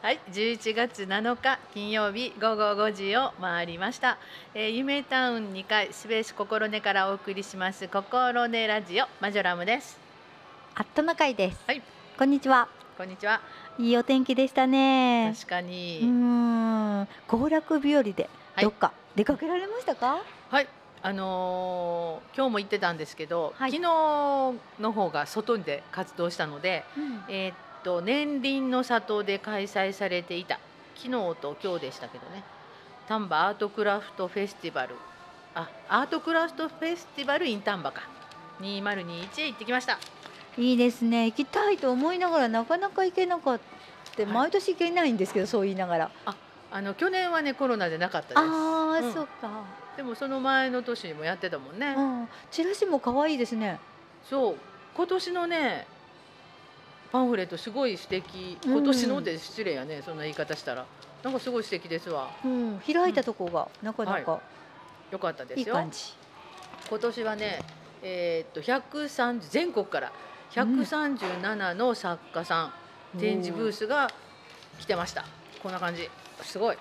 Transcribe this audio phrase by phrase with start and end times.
[0.00, 4.16] はい、11月7日金曜日午後5時を回りました、
[4.54, 9.98] えー、夢タウン2階スペース心根からお送りします心根ラジオマジョラムです。
[10.76, 11.60] あトナカイです。
[11.66, 11.82] はい、
[12.16, 12.68] こんにちは。
[12.96, 13.40] こんにちは。
[13.76, 15.34] いいお天気でしたね。
[15.36, 18.64] 確かに、うーん、行楽日和ではい。
[18.64, 20.22] どっか出かけられましたか？
[20.50, 20.68] はい。
[21.02, 23.72] あのー今日も行ってたんですけど、はい。
[23.72, 23.88] 昨日
[24.80, 26.84] の方が外で活動したので
[27.28, 27.56] えーっ
[27.88, 30.60] と年輪の里で開催されていた。
[30.94, 31.10] 昨日
[31.40, 32.42] と今日でしたけどね。
[33.08, 34.94] 丹波アートクラフトフェスティバル。
[35.54, 38.02] あアートクラフトフェスティバル in 丹波か。
[38.60, 39.98] 2021へ行ってきました。
[40.58, 41.24] いいですね。
[41.26, 43.60] 行きたいと思いながらなかなか行けなかっ
[44.14, 44.22] た。
[44.22, 44.32] はい。
[44.32, 46.10] 毎年行けないんですけど、そう言いながら。
[46.70, 48.38] あの去年はねコロナでなかったです。
[48.38, 49.12] ああ、うん。
[49.14, 49.64] そっか。
[49.96, 53.80] でもその前の年もやってたもんね、うん、チラシも可愛いですね。
[54.28, 54.56] そう。
[54.94, 55.86] 今年のね
[57.10, 58.58] パンフレットすごい素敵。
[58.64, 58.72] うん。
[58.72, 60.84] 今年のって失礼やね、そんな言い方したら。
[61.22, 62.30] なんかすごい素敵ですわ。
[62.44, 64.40] うん、開いたとこがなかなか
[65.10, 65.76] よかったですよ。
[66.88, 67.60] 今年はね
[68.02, 70.12] えーっと130全国から。
[70.52, 72.72] 137の作家さ
[73.14, 74.10] ん、展示ブースが
[74.78, 75.24] 来てました。
[75.62, 76.08] こんな感じ。
[76.42, 76.76] すごい。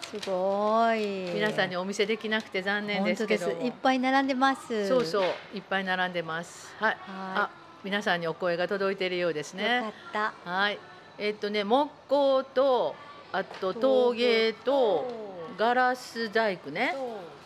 [0.00, 1.30] すごい。
[1.32, 3.66] 皆さんにお見せできなくて残念ですけど本当です。
[3.66, 4.88] いっぱい並んでます。
[4.88, 5.22] そうそう。
[5.54, 6.74] いっぱい並んでます。
[6.78, 6.96] はい。
[7.08, 9.80] あは皆さんにお声が届いているようですね。
[9.90, 10.32] った。
[10.44, 10.78] はい。
[11.18, 12.94] えーっとね木工と
[13.30, 15.04] あと陶芸と
[15.58, 16.94] ガラス細工ね。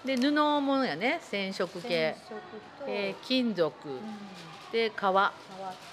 [0.04, 1.18] で布物やね。
[1.22, 2.14] 染色系、
[2.86, 3.72] えー金属
[4.72, 5.32] で革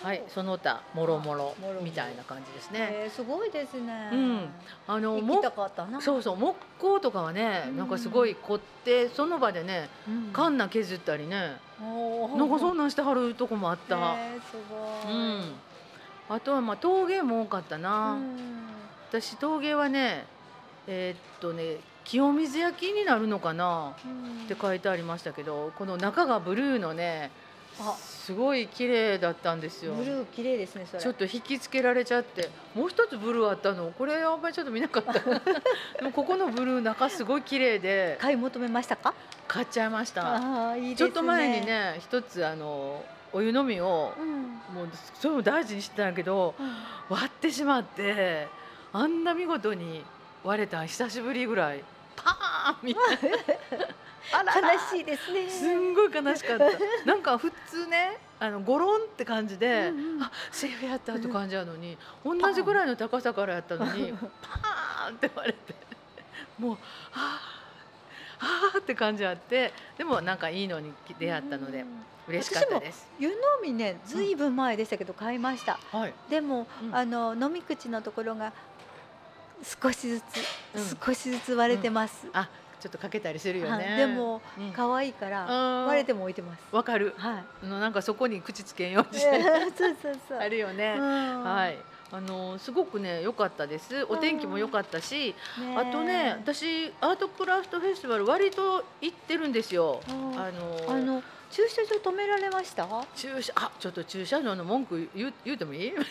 [0.03, 2.89] はい、その他もろもろみたいな感じですね。
[2.91, 4.09] えー、すごいですね。
[4.11, 4.49] うん
[4.87, 6.01] あの行きもたかったな。
[6.01, 10.33] そうそう木工とかはね、うんなんかすごい凝ってその場でねうん。
[10.33, 13.95] カンナ削ったりね、なんかそんなんしてはるとこもあった。
[14.17, 15.13] えー、すごい。
[15.13, 15.53] うん。
[16.27, 18.13] あとはまあ陶芸も多かったな。
[18.13, 18.37] うん
[19.09, 20.25] 私陶芸はね、
[20.87, 27.44] えーっとね清水焼きになるのかなうんって書いてありましたけど、この中がブルーのね、あ
[27.99, 29.93] すごい綺麗だったんですよ。
[29.93, 31.03] ブルー綺麗ですねそれ。
[31.03, 33.91] ちょっと引きつけられちゃってもう一つブルーあったの？
[33.97, 35.21] これあんまりちょっと見なかった で
[36.01, 39.13] もここのブルー中すごい綺麗で買い求めましたか？
[39.47, 40.95] 買っちゃいましたいいね。
[40.95, 41.65] ちょっと前に。
[41.65, 43.03] ね一つあの
[43.33, 44.43] お湯飲みをうん。
[44.73, 46.55] もうそれも大事にしてたんやけど
[47.09, 48.47] 割ってしまって
[48.93, 50.03] あんな見事に
[50.43, 51.83] 割れたん久しぶりぐらい
[52.15, 53.85] パーンみたいな
[54.31, 55.49] 悲しいですね。
[55.49, 56.65] すんごい悲しかった。
[57.05, 60.23] なんか普通ねあのゴロンって感じで、うんうん。
[60.23, 65.75] あセーフやったって感じやのに同じぐらいの高さからやったのにパーンって割れて。
[66.57, 66.77] もうは
[67.11, 67.19] あ
[68.37, 69.73] はあって感じあって。
[69.97, 71.87] でもなんかいいのに出会ったのでうん。
[72.27, 73.07] 嬉しかったです。
[73.19, 75.77] 湯飲みねずいぶん前でしたけど買いました。
[75.91, 76.95] はい、でも、うん。
[76.95, 78.51] あの飲み口のところが
[79.63, 80.23] 少しずつ、
[80.73, 80.97] うん。
[81.05, 82.27] 少しずつ割れてます。
[82.33, 82.49] あ
[82.85, 83.95] ちょっとかけたりするよはね。
[83.95, 86.61] いでもうん可愛いからうん割れても置いてます。
[86.71, 87.43] わかるはい。
[87.63, 89.41] あのなんかそこに口つけんようにして
[89.75, 90.37] そうそうそう。
[90.37, 90.95] あるよね。
[90.99, 91.77] うんはい。
[92.11, 94.05] あのすごくね良かったです。
[94.07, 99.99] お天気も良かったし、ねあとね私アートクラフトフェスティバル割と行ってるんですよ。
[100.07, 102.87] うんあのあの駐車場止められました？
[103.15, 105.93] 駐車あちょっと駐車場の文句言う言うてもいい？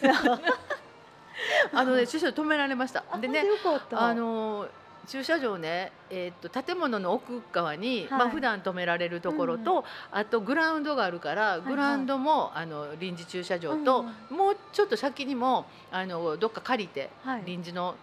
[1.72, 3.04] あのね駐車場止められました。
[3.20, 4.00] でねよかった。
[4.08, 4.66] あの
[5.06, 8.18] 駐車場ね、えーっと建物の奥側に、はい。
[8.18, 17.42] まあ普段止められるところと、あとグラウンドがあるから、いグラウンドもあの臨時駐車場と、もうちょっと先にもあのどっか借りてはい。
[17.44, 17.94] 臨時の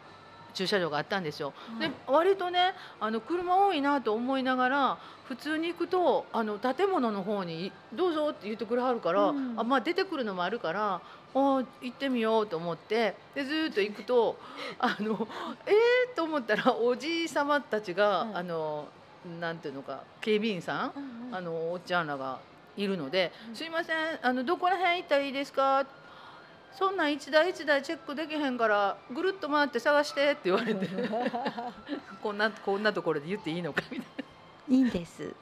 [0.53, 1.53] 駐車場があったんですよ。
[1.79, 1.89] はい。
[1.89, 9.59] で割とねあの車多いなと思いながら普通に行くとあの建物の方に「どうぞ」って言ってくれはるから、うん。
[9.59, 11.01] あまあ、出てくるのもあるから
[11.33, 13.15] あ行ってみようと思って。
[13.35, 14.37] でずーっと行くと
[14.79, 15.27] あの
[15.65, 18.87] えー、と思ったらおじい様たちが、うんあの
[19.39, 21.35] なんていうのか警備員さん、うんうん。
[21.35, 22.39] あのおっちゃんらが
[22.75, 23.55] いるので「うん。
[23.55, 25.85] すいませんあのどこら辺行ったらいいですか?」
[26.73, 30.87] そんなん一台一台チェックできへんからぐるっと回って探してって言われて。
[32.23, 34.25] こんなこんなところで言っていいのかみたい
[34.69, 35.33] いいんです。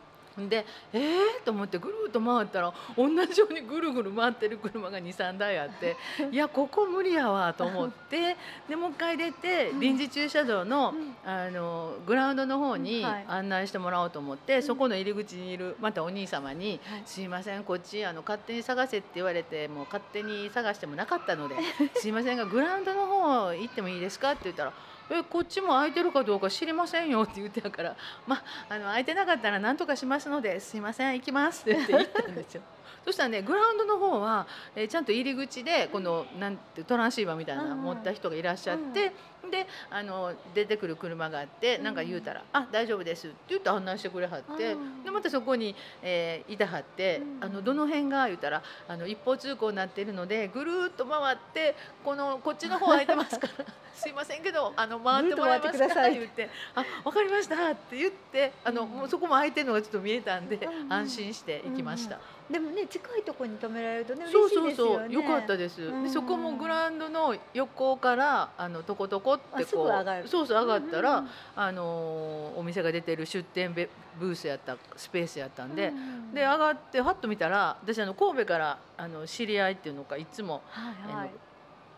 [0.44, 0.50] な。
[0.50, 5.96] でえー、と思ってぐるっと回ったら同じようにぐるぐる回ってる車が23台あって
[6.32, 8.36] いやここ無理やわと思って
[8.68, 21.56] でもう一回出て臨時駐車場のうんあのグラウンドの方にはい案内してもらおうと思って、んそこの入り口にいるまたお兄様にはい「すいませんこっちあの勝手に探せ」って言われてもう勝手に探してもなかったので
[21.96, 24.74] 「すいませんがグラウンドの方行ってもいいですか?」って言ったら
[25.10, 27.96] 「えこっちも空いてるかどうか知りませんよ」って言ってたから
[28.28, 32.62] 「まああの空いてなかったら何とかしますのですいません行きます」って言って行ったんですよ。
[33.06, 34.46] そしたらねグラウンドの方は、
[34.76, 39.14] えー、ちゃんと入り口でこのなんてトランシーバーみたいな持った人がいらっしゃって、
[39.50, 53.66] であの出てくる車があってなんか言うたら「あ大丈夫です」って言って案内してくれはってでまたそこに、えー、いたはって「あのどの辺が?」言うたらあの一方通行になってるのでぐるっと回ってこのこっちの方空いてますから
[53.96, 55.86] すいませんけどあの回ってもらえますか？
[55.86, 60.60] って言って「あ分かりました」って言ってあの、もうそこも空いてるのがちょっと見えたんで、
[60.90, 62.20] 安心して行きました。
[62.50, 65.86] でもね近いところに止められるとねそうそうそうよかったです。
[66.04, 75.92] でそこもグラウンドの横からあのとことこってこうそうそう上がったら、あのお店が出てる出店ブースやったスペースやったんで、
[76.34, 81.30] で上がってはっと見たら私あの神戸からあの知り合いっていうのかいつも、はいはい、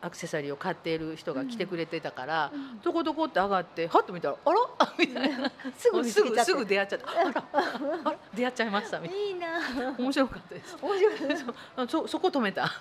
[0.02, 4.60] アクセサリーを買っている人が来てくれてたから、うんとことこって上がってはっと見たら「あら?」
[4.98, 9.32] みたいなすぐすぐすぐ出会っちゃった「あらあら出会っちゃいました」みたいな。
[9.32, 10.78] いな面白かったです。
[10.82, 12.72] 面白いそそこ止めた。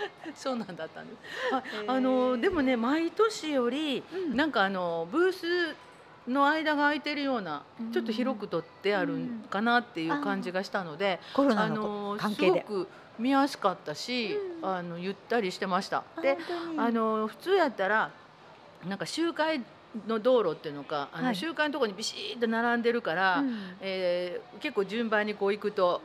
[0.34, 1.18] そうなんだったんです。
[1.86, 5.76] ああのでもね毎年より、うん、なんかあのブース
[6.28, 7.62] の間が空いてるような、
[7.92, 9.16] ちょっと広く取ってある
[9.48, 12.88] かなっていう感じがしたので、うん、あのすごく
[13.18, 16.02] 見やすかったし、うん、あのゆったりしてました。
[16.20, 16.36] で
[16.76, 18.10] あの普通やったら
[18.86, 19.62] なんか集会
[20.06, 23.44] の道路っていうのかあの集会のところにビシッと並んでるから、はい、
[23.80, 26.02] えー、結構順番にこう行くと、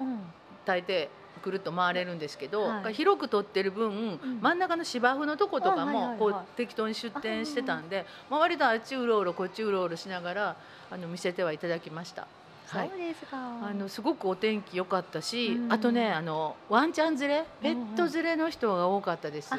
[0.66, 1.10] 大抵
[1.42, 3.92] くるっと回れるんですけど、はい、広く取ってる分、う
[4.28, 10.56] ん、真ん中の芝生のとことかもこう適当に出店してたんで、まあ、割とあっちうろうろこっちうろうろしながら
[10.90, 12.28] あの見せてはいただきました。
[12.68, 13.38] はい、そうですか。
[13.38, 19.52] あのすごくお天気良かったし、うん、あとねあのワンちゃん連れ、ペット連れの人が多かったです。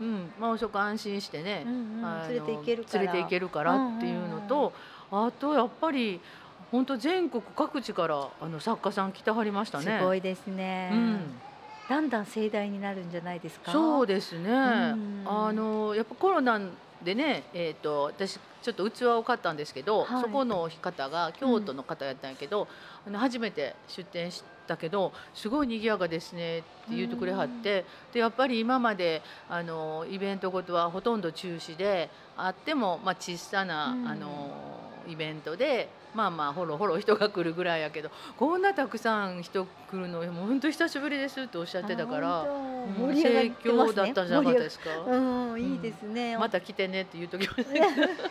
[0.00, 3.02] うん、まあそこ安心してね、うんうん、連れて行けるから。
[3.02, 4.72] 連れて行けるからっていうのと、
[5.10, 6.20] あとやっぱり
[6.74, 9.98] 本当全国各地からあの作家さん来てはりましたね。
[10.00, 10.90] すごいですね。
[10.92, 11.20] うん、
[11.88, 13.70] だんだん盛大になるんじゃないですか？
[13.70, 14.50] そうですね。
[14.52, 16.60] あのやっぱコロナ
[17.04, 22.66] でね、えっ、ー、と私ちょっと器を買ったんですけど、はい、そこの方が京都の方やったんやけど、
[23.06, 42.46] うん、あの初めて出店したけどすごい賑やかですねって言ってくれはって、でやっぱり今まであのイベントごとはほとんど中止であっても、まあ、小さな、あのイベントでまあまあほろほろ人が来るぐらいやけどこんなたくさん人来るのもう本当久しぶりですっておっしゃってたから
[42.98, 44.90] 盛り上がだったんじゃなかったですか？
[45.06, 47.54] うん、いいですね、また来てねって言う時は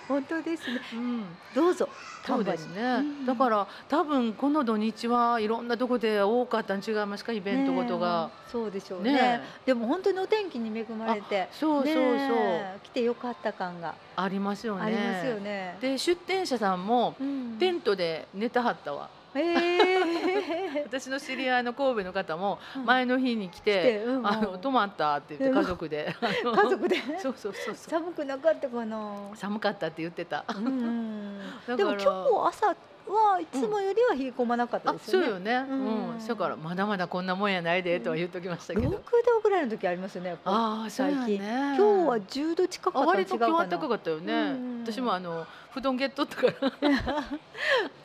[0.07, 0.79] 本当 ですね。
[0.93, 1.25] うん、
[1.55, 1.89] どうぞ。
[2.25, 3.03] そうですね。
[3.25, 7.31] だから多分この土日はいろんなとこで多かったん違いますか？
[7.31, 8.29] イベントごとが。
[8.51, 9.41] そうでしょうね。
[9.65, 14.83] でも本当にお天気に恵まれて、そうそうそう、来てよかった感がありますよね。
[14.83, 15.77] ありますよね。
[15.81, 17.15] で出店者さんも
[17.59, 19.09] テントで寝たはったわ。
[19.35, 26.15] えー、私の知り合いの神戸の方も前の日に来て「うん、あの泊まった」って言って家族で。
[26.21, 26.97] 家族で？
[27.19, 29.31] そうそうそう寒くなかったかな？
[29.33, 31.39] 寒かったって言ってた、うん、
[31.75, 32.07] でも今日
[32.47, 32.75] 朝
[33.07, 35.25] はいつもよりは冷え込まなかったですよね。
[35.27, 35.55] そうよね。
[35.69, 36.27] うん。
[36.27, 38.89] だからまだまだこんなもんやないでとは言っときましたけど。
[38.89, 40.37] 六度ぐらいの時ありますよね。
[40.45, 41.35] ああ、最近。
[41.37, 44.55] 今日は十度近かった割と今日は高かったよね。
[44.83, 46.71] 私もあの布団ゲットとから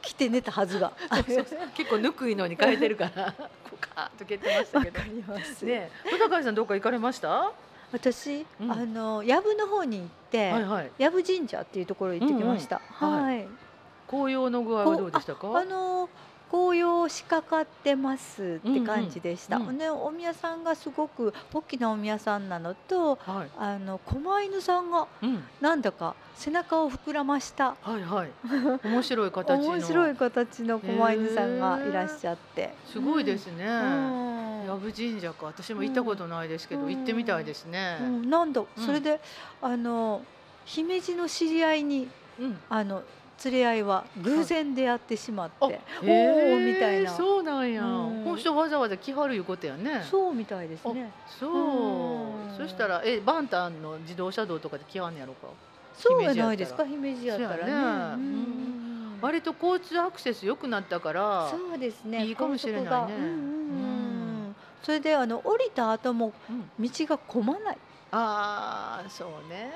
[0.02, 0.92] 着て寝たはずが。
[1.74, 5.00] 結構ぬくいのに変えてるから、こうカーッと蹴ってましたけど。
[5.66, 5.90] ね。
[6.10, 7.52] 小高さんどっか行かれました？
[7.90, 10.50] 私、あの藪の方に行って、
[10.98, 12.80] 藪神社っていうところ行ってきました。
[12.92, 13.48] はい。
[14.10, 15.58] 紅葉の具合はどうでしたか？
[15.58, 16.08] あの
[16.50, 19.58] 紅葉しかかってますって感じでした。
[19.58, 25.06] うんうん、ね、お宮さんがすごく大きなお宮さんなのと、はい、あの狛犬さんが
[25.60, 28.30] なんだか背中を膨らました、はいはい、
[28.82, 33.66] 面白い形面白い形の狛犬さんがいらっしゃって、すごいですね。
[34.66, 37.98] 藪神社か、私も行ったことないですけど、行ってみたいですね。
[38.24, 39.20] なんだ、それで
[39.60, 40.22] あの
[40.64, 42.08] 姫路の知り合いに、
[42.70, 43.02] あの
[43.44, 47.10] 連れ合いは偶然出会ってしまって、おおみたいな。
[47.10, 50.04] そうなんや、本当わざわざ来はるいうことやね。
[50.10, 51.12] そうみたいですね。
[51.26, 51.46] そ
[52.54, 52.56] う。
[52.56, 55.48] そしたらえバンタンの自動車道とかで来はんやろか？
[55.94, 56.84] そうやないですか。
[56.84, 58.16] 姫路やったら。
[58.16, 58.22] ね。
[59.20, 62.24] 割と交通アクセス良くなったからそうですね。
[62.24, 63.18] いいかもしれないね。
[64.82, 66.32] それであの降りた後も
[66.78, 67.78] 道が混まない
[68.10, 69.72] ああそうね、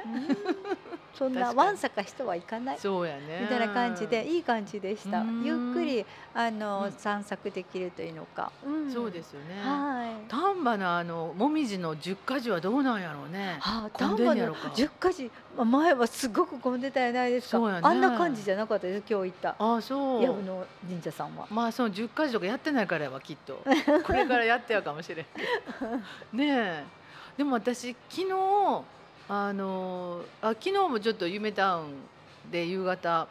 [1.14, 2.78] そんなわんさかしてはいかない。
[2.78, 3.40] そうやね。
[3.42, 5.22] みたいな感じでいい感じでした。
[5.42, 8.50] ゆっくりあの、散策できるというのか、
[8.92, 9.60] そうですよね。
[9.62, 10.30] はい。
[10.30, 19.56] 丹波のあのもみじの十箇条はどうなんやろうね、はあ、丹波の十箇条前はすごく混んでたやないですか、ね、あんな感じじゃなかったです今日行った。
[19.58, 20.22] あそう。
[20.22, 21.46] 藪の神社さんは。
[21.50, 23.62] まあその十箇条がやってないからはきっと。
[24.06, 25.26] これからやってやかもしれん。
[26.36, 27.01] ねえ
[27.36, 28.82] でも私昨日
[29.28, 33.28] あのあ昨日もちょっと夢タウンで夕方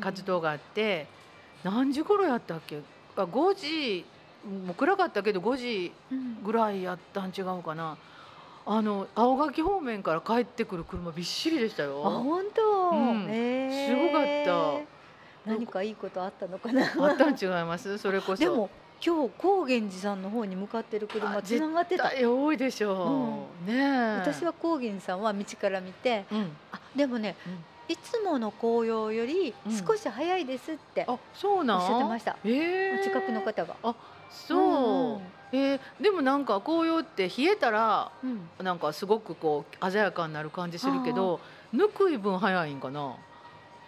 [0.00, 1.06] 活動があって、
[1.64, 2.80] うん、何時頃やったっけ？
[3.16, 4.04] あ5時
[4.66, 5.92] もう暗かったけど5時
[6.44, 7.96] ぐらいやったん違うかな。
[8.66, 12.02] あの青垣方面から帰ってくる車びっしりでしたよ。
[12.06, 15.50] あ本当、うん、すごかった。
[15.50, 16.82] 何かいいことあったのかな？
[16.82, 17.98] あったん違います。
[17.98, 18.42] それこそ。
[18.42, 18.70] でも
[19.04, 22.12] 今日高原寺さんの方に向かってる車つながってた。
[22.22, 27.48] 多いでしょう、うん、ね私は高原寺さんは道から見て、うん、あでもね、う
[27.92, 29.54] ん、いつもの紅葉より
[29.86, 31.80] 少し早いですって、あそうなん？
[31.80, 32.48] おっしゃってました、え。
[33.00, 33.94] ー、近くの方があ
[34.30, 35.20] そう、
[35.56, 35.76] え。
[35.76, 41.40] ー、でもなんか紅葉って冷えたら、うん、なんかすごくこう鮮やかになる感じするけど
[41.72, 43.16] ぬくい分早いんかな？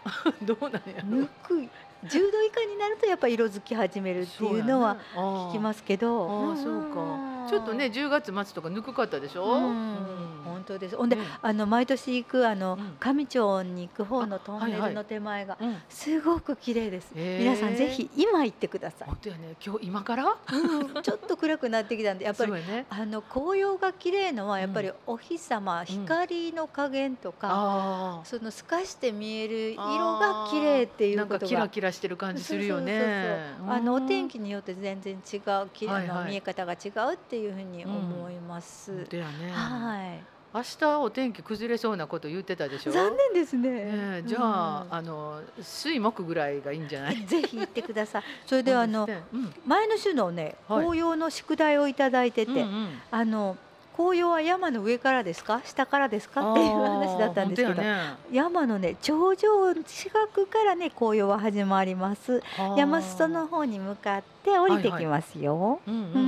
[0.42, 1.68] どうなんやぬくい
[2.04, 9.96] 10度以下になるとやっぱ色づき始めるっていうのは聞きますけど、ああそうかちょっとね10月末とかぬくかったでしょ、うん、
[10.44, 10.96] 本当です。
[10.96, 15.58] ほんで、あの毎年行くあの上町に行く方のトンネルの手前が
[15.88, 19.08] すごく綺麗です、皆さんぜひ今行ってください。
[19.08, 19.56] 本当やね。
[19.64, 29.78] 今日今から、うん、ちょっと暗くなってきたんでやっぱり、ね、あの紅葉が綺麗のはやっぱりお日様、光の加減とか、その透かして見える色
[30.18, 33.54] が綺麗っていうことがキラキラしてる感じするよね。
[33.68, 39.20] あのお天気によって全然違う綺麗な見え方が違うっていうふうに思います、うん、
[39.50, 40.22] はい。
[40.54, 42.92] 明日お天気崩れそうなこと言ってたでしょ？
[42.92, 47.16] 残念ですね、ねじゃあ、うん、あの水木ぐらいがいいんじゃない？
[47.24, 48.22] ぜひ行ってください。
[48.46, 52.68] それであの、うん、前の週のね紅葉の宿題をいただいてて、はい
[53.10, 53.56] あの
[53.94, 55.60] 紅葉は山の上からですか？
[55.66, 56.52] 下からですか？
[56.52, 62.42] っていう話だったんですけど、ね、山のね頂上近くからね紅葉は始まります。
[62.76, 66.18] 山裾の方に向かって降りてきますよ、はいはい、うん、う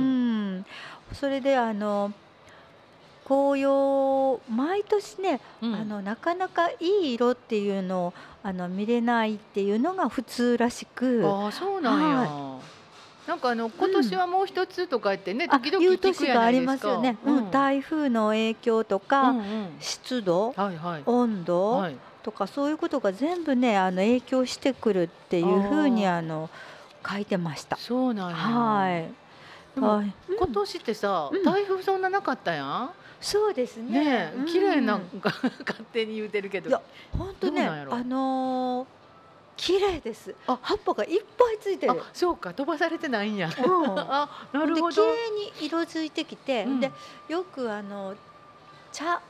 [0.59, 0.65] ん、
[1.13, 2.11] それであの
[3.25, 11.23] 紅葉毎年ね、うん、あのなかなかいい色っていうのをあの見れないっていうのが普通らしく。
[11.25, 12.59] あそうなんや、は
[13.25, 16.41] い、なんかあの今年はもう一つとか言ってね、うん、時々聞くやないですか。
[16.41, 19.43] ありますよね、うん、台風の影響とか、うんうん、
[19.79, 26.51] 湿度、はいはい、温度、はい、とかそういうことが全部ねあの影響してくるっていうふうにあの
[27.07, 27.77] 書いてました。
[27.77, 29.15] そうなん
[29.75, 32.89] やはい今年ってさ、台風そんななかったやん？
[33.21, 34.31] そうですね。
[34.31, 35.33] ね綺麗なんか
[35.65, 36.69] 勝手に言うてるけど。
[36.69, 36.81] いや
[37.17, 38.87] 本当ねあのー、
[39.57, 40.35] 綺麗です。
[40.47, 42.01] あ葉っぱがいっぱいついてる。
[42.13, 43.49] そうか飛ばされてないんや。
[43.49, 44.91] うん、 あなるほど。
[44.91, 46.91] 綺麗に色づいてきて、うん、で
[47.27, 48.15] よくあの
[48.91, 49.21] 茶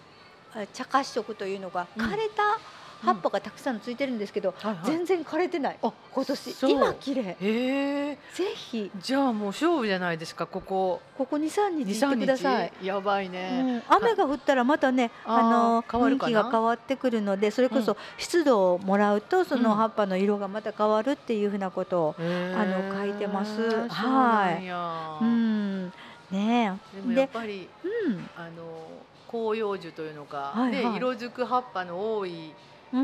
[0.74, 2.75] 茶褐色というのが枯れた、うん
[3.06, 5.78] 葉っぱがたくさんついてるんですけど、うんはいはい、全然枯れてない。
[5.82, 7.38] あ、今年今綺麗。
[7.42, 8.18] ええ。
[8.34, 8.92] ぜひ。
[9.00, 11.02] じゃあもう勝負じゃないですかここ。
[11.18, 12.72] ここ二三日行ってください。
[12.84, 23.88] やばいね、うん、雨が降ったらまたねあの雰囲気が変わってくるのでそれこそ湿度をもらうとその葉っぱの色がまた変わるっていうふうなことを、うん、あの書いてます。
[23.88, 25.24] はい。
[25.24, 25.94] うん。
[26.32, 28.88] ねでもやっぱり、うん、あの
[29.30, 32.54] 広葉樹というのか、はいはい、ね色づく葉っぱの多い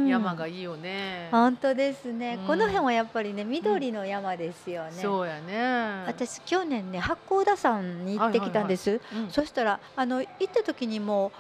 [0.07, 6.03] 山がいいよね、うん、本当ですね、うん、この辺はやっぱりね緑の山ですよね、うん、そうやね。
[6.07, 11.31] 私去年ね八甲田山に行ってきたんです、そしたらあの行った時にも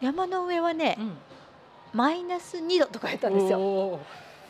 [0.00, 0.98] 山の上はね、
[1.92, 3.98] マイナス2度とかやったんですよ。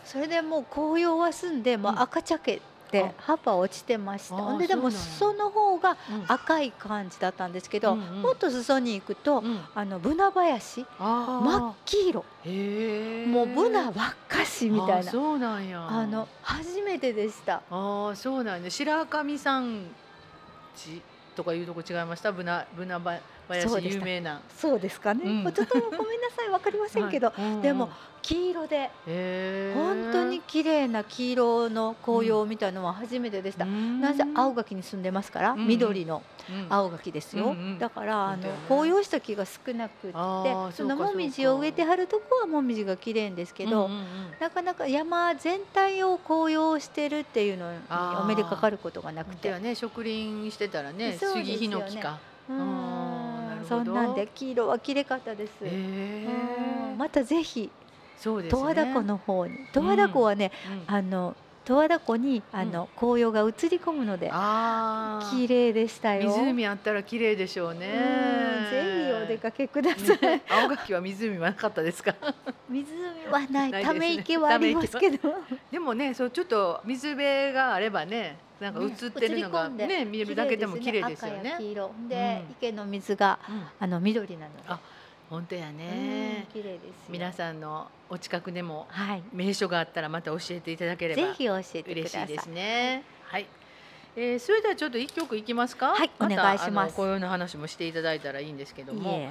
[0.04, 4.58] それでもう紅葉は済んでもう赤茶系って葉っぱ落ちてました。
[4.58, 5.96] ででも裾の方が
[6.28, 10.86] 赤い感じだったんですけど、うんもっと裾に行くと、うん、あのブナ林。
[10.98, 12.24] 真っ黄色。
[13.28, 15.10] もうブナばっかしみたいな。
[15.10, 15.86] そうなんや。
[15.86, 17.62] あの初めてでした。
[17.70, 18.70] ああそうなんや。
[18.70, 19.84] 白神山
[20.76, 21.02] 地
[21.34, 22.32] とかいうとこ違いました？
[22.32, 23.22] ブナブナ林
[23.54, 24.40] 有名な。
[24.56, 27.90] そうですかね、うん、ちょっとごめんなさいわかりませんけど、 はい、でも
[28.22, 28.90] 黄色で。
[29.74, 36.22] 本当に綺麗な黄色の紅葉を見たのは初めてでした、うん、なぜ青垣に住んでますから、うん、緑の
[36.68, 40.16] 青垣ですよ、うん、だからあの紅葉した木が少なくって
[40.72, 43.90] そのもみじを植えてはるとこはもみじが綺麗ですけど、
[44.40, 47.78] なかなか山全体を紅葉してるっていうのに
[48.20, 49.56] お目でかかることがなくて。
[49.58, 49.74] ね。
[49.74, 52.18] 植林してたらね杉ヒノキか。
[52.48, 53.25] うん
[53.68, 55.52] そんなんで黄色は綺麗かったです。
[56.96, 57.70] またぜひ
[58.20, 60.50] 十和田湖の方に十和田湖はね、
[60.88, 64.30] うん、あの十和田湖にあの、紅葉が映り込むので、
[65.32, 66.30] 綺麗でしたよ。
[66.30, 67.88] 湖あったら綺麗でしょうね。
[68.70, 70.42] ぜひお出かけください。
[70.48, 72.14] 青垣は湖はなかったですか？
[72.70, 72.86] 湖
[73.32, 75.34] はない、ため池はありますけど。
[75.72, 78.38] でもね、そうちょっと水辺があればね。
[78.60, 81.56] なんか映ってるのがね見るだけでも綺麗ですよね。
[81.58, 81.90] 黄色。
[82.08, 83.38] で、池の水が、
[83.78, 84.82] あの緑なので。
[85.28, 88.86] 本当やね、綺麗です皆さんのお近くでも
[89.32, 93.02] 名所があったらまた教えていただければ、ぜひ教えて嬉しいですね。
[93.24, 93.46] はい、
[94.14, 95.96] えー、それではちょっと一曲いきますか？
[95.96, 96.94] はいお願いします。
[96.94, 99.28] 紅葉の話もしていただいたらいいんですけども、はい、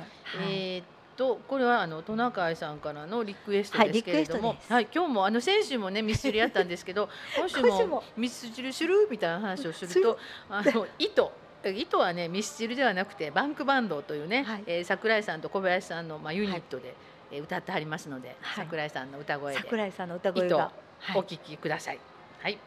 [0.50, 0.84] えー
[1.15, 9.07] とこれはあのトナカイさんからのリクエストですけれども、はい、はい、今日もあの先週もねミスチルやったんですけど 今週もミスチルする？
[9.10, 10.17] みたいな話をすると
[10.50, 11.31] あの糸
[11.63, 16.95] 糸はねミスチルではなくてバンクバンドというね、はい、えー、桜井さんと小林さんのまあユニットで、はい、
[17.31, 19.60] えー、歌ってはりますので、はい、桜井さんの歌声で。
[19.60, 20.72] 桜井さんの歌声が、
[21.15, 22.00] お聞きください。
[22.41, 22.60] はい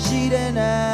[0.00, 0.89] she denied.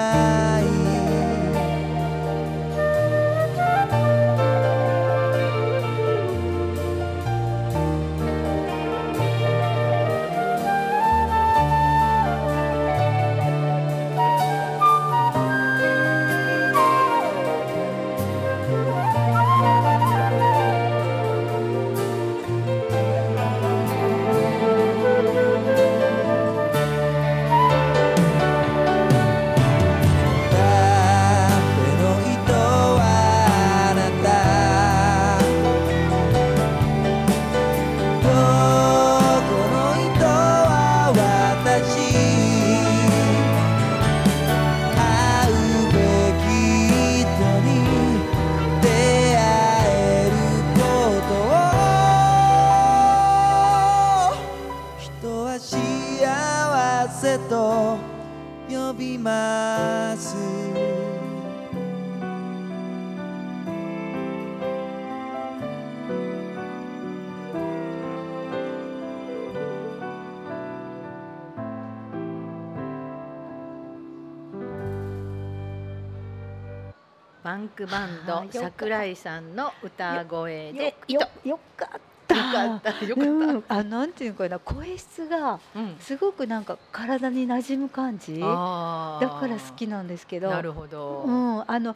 [77.76, 81.88] クバンド桜井さんの歌声でよよかっ
[82.26, 82.34] た。
[82.34, 83.04] よかった。
[83.04, 85.60] よかった、うん、あなんていうかな声質が
[86.00, 90.50] すごくなんか体に馴染む感じ、うん、だから好きなんですけど。
[90.50, 91.94] なるほど、うん、あの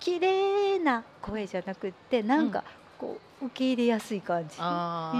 [0.00, 2.64] 綺麗な声じゃなくってなんか
[2.98, 4.54] こう受け入れやすい感じ、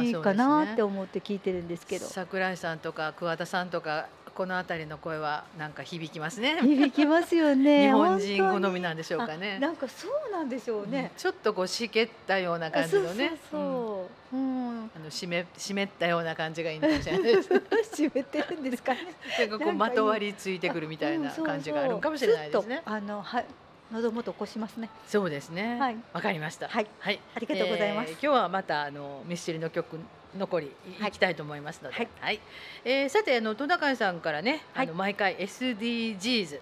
[0.07, 6.59] いいかなって思って聞いてるんですけど、ね、桜井さんとか桑田さんとかこの辺りの声はなんか響きますね。
[6.61, 7.87] 響きますよね。
[7.89, 9.59] 日本人好みなんでしょうかね。
[9.59, 11.13] なんかそうなんでしょうね。
[11.17, 13.37] ちょっとこうしけったような感じのね。
[13.51, 14.37] そう。
[14.37, 14.91] うん。
[14.95, 17.49] あの湿湿ったような感じがいいんかもしれないです。
[17.95, 19.15] 湿ってるんですかね。
[19.39, 22.83] なんかこうまとわりついてくるみたいな感じがあるかもしれないですね。
[22.85, 23.47] あのはい。
[23.93, 24.89] 喉元起こしますね。
[25.07, 25.79] そうですね。
[25.79, 25.97] はい。
[26.15, 26.69] わかりました。
[26.69, 26.87] はい。
[26.99, 27.21] はい。
[27.35, 28.13] ありがとうございます。
[28.13, 29.99] 今日はまたあのミスチルの曲
[30.37, 30.73] 残り
[31.07, 32.41] いきたいと思いますので、はい、はい、
[32.85, 36.61] えー、さてあの戸中さんからね、はい、あの毎回 SDGs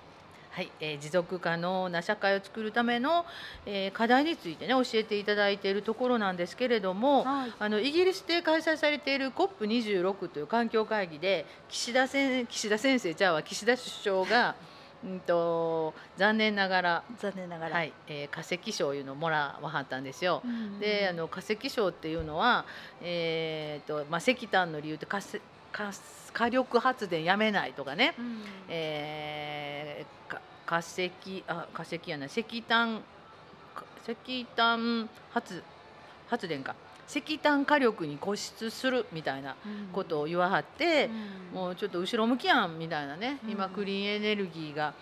[0.50, 3.24] はい、えー、持続可能な社会を作るための、
[3.66, 14.56] えー、課題についてね教えていただいているところなんですけれども、はい、あのイギリスで開催されている COP26 という環境会議で岸田先岸田先生じゃあ岸田首相が
[15.04, 17.02] うんと残念ながら。
[17.18, 20.42] 残念ながら、はいえー、化石賞いうのをもらわはったんですよ。
[20.44, 22.64] うん、であの化石賞っていうのは、
[23.02, 25.20] えーとまあ、石炭の理由って火
[26.32, 33.02] 火力発電やめないとかね、うん、えー、化石あ化石やな石炭
[34.06, 35.62] 石炭発
[36.28, 36.74] 発電か
[37.10, 39.56] 石炭火力に固執するみたいな
[39.92, 41.10] ことを言わはって、
[41.52, 44.94] うん、もうちょっと後ろ向きやんみたいなね、うん、今クリーンエネルギーが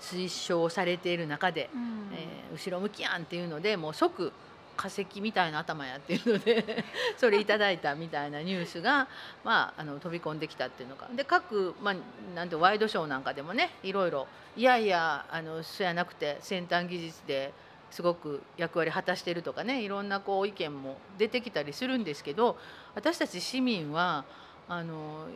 [0.00, 4.32] 推奨されている中で、うん、えー、後ろ向きやんっていうのでもう即
[4.76, 6.84] 化石みたいな頭やっていうので
[7.18, 9.08] それいただいたみたいなニュースが、
[9.44, 11.94] まあ、あの飛び込んできたっていうのがで各、まあ、
[12.34, 17.52] なんてワイドショーなんかでもねいろいろいやいやあのそうやなくて先端技術で
[17.92, 22.56] すごく役割果たしてるとかねいろんなこう意見も出てきたりするんですけど
[22.94, 24.24] 私たち市民は
[24.66, 25.26] あの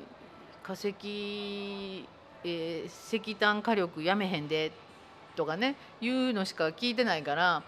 [0.62, 0.88] 化石、
[2.42, 4.72] えー、石炭火力やめへんで
[5.36, 7.62] とかねいうのしか聞いてないから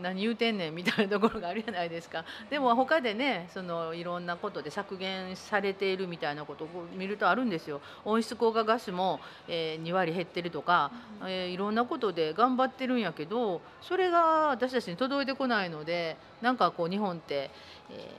[0.00, 2.24] 何言うてんねんみたいなところがあるじゃないですか。
[2.50, 7.80] でも他でねそのいろんなことで削減されているみたいなことを見るとあるんですよ。
[8.04, 10.90] 温室効果ガスも、えー、2割減ってるとか、
[11.22, 17.50] えー、いろんなことで頑張ってるんやけどそれが私たちに届いてこないのでなんかこう日本って、
[17.90, 18.10] え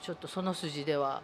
[0.00, 1.22] ー、ちょっとその筋では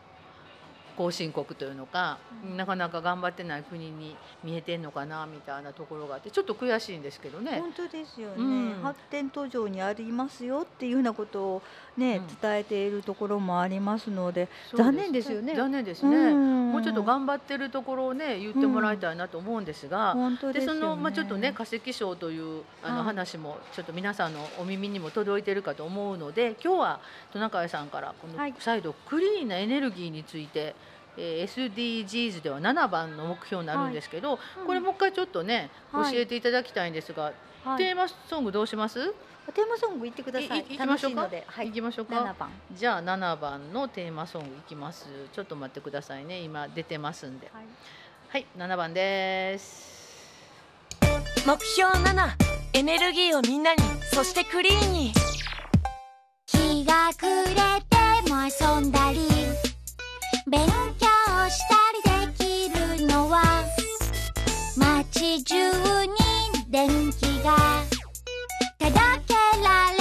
[0.96, 2.18] 後進国というのか、
[2.56, 7.58] なかなか頑張ってない国に見えてんのかなみたいなところがあってちょっと悔しいんですけどね。
[7.60, 11.62] 本当ですよね、うん、発展途上にありますよっていうようなことを
[11.96, 15.54] ね、うん、伝えているところもありますので残念ですよね。
[15.54, 20.16] 残念ですね、うん、もうちょっと頑張ってるところをね言ってもらいたいなと思うんですが、
[20.52, 27.00] で、ね、そのまあちょっとね化石賞というあの話もちょっと皆さんのお耳にも届いてるかと思うので今日は
[27.32, 30.74] トナカイさんからこの再度クリーンなエネルギーについて、
[31.16, 37.32] えー、SDGs では7番の目標になるんですけど、はいうん、これもう一回ちょっとね、教えていただきたいんですが、
[37.64, 39.14] はい、テーマソングどうします？
[39.54, 40.60] テーマソング言ってください。
[40.60, 41.28] いきましょうか？
[41.46, 42.34] はい、行きましょうか？
[42.74, 45.06] じゃあ7番のテーマソングいきます。
[45.32, 46.40] ちょっと待ってくださいね。
[46.40, 47.50] 今出てますんで。
[47.52, 47.64] はい、
[48.28, 49.94] はい、7番です。
[51.46, 52.28] 目標7
[52.72, 53.80] エネルギーをみんなに
[54.12, 55.12] そしてクリーンに
[56.48, 57.46] 日が暮れ
[57.88, 57.96] て
[58.28, 59.28] も遊んだり
[60.50, 60.66] 勉
[60.98, 61.05] 強
[61.50, 62.68] したりでき
[63.00, 63.42] るのは
[64.76, 65.54] 街中
[66.04, 66.12] に
[66.68, 67.56] 電気が
[68.78, 68.94] 届
[69.28, 69.95] けられ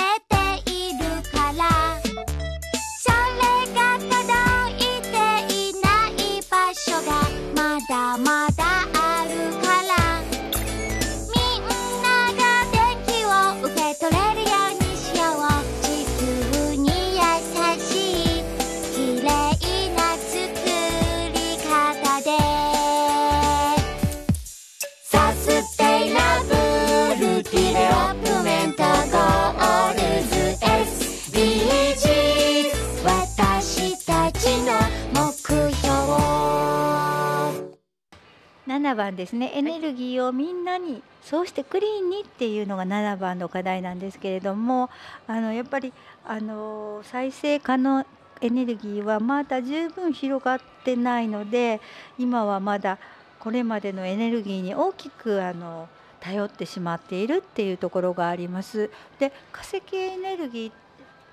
[39.05, 44.89] 番ですねエネルギーをみんなに、そうしてクリーンにっていうのが7番の課題なんですけれども
[45.27, 45.93] あのやっぱり
[46.25, 48.05] あの再生可能
[48.41, 51.81] エネルギーはまだ十分広がってないので
[52.19, 52.99] 今はまだ
[53.39, 55.87] これまでのエネルギーに大きくあの
[56.19, 58.89] 頼ってしまっているっていうところがあります。
[59.19, 60.73] で化石エネルギーっ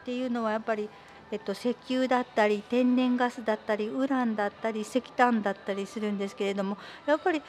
[0.04, 0.88] ていうのはやっぱり
[1.32, 7.42] えっと、石油だったり天然ガスだったりウランだったり石炭だったりするんですけれどもやっぱり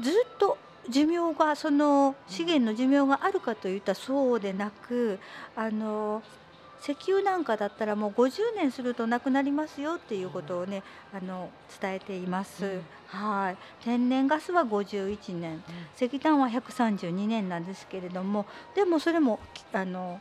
[0.00, 0.58] ずっと
[0.90, 5.20] 寿命がその資源の寿命があるかといったらそうでなく
[5.54, 6.22] あの
[6.82, 13.56] 石油なんかだったらもう50年するとなくなりますよっていうことをねあの伝えています、うん、はい。
[13.84, 15.62] 天然ガスは51年、
[15.96, 19.40] 石炭は132年なんですけれどもでもそれも
[19.72, 20.20] あの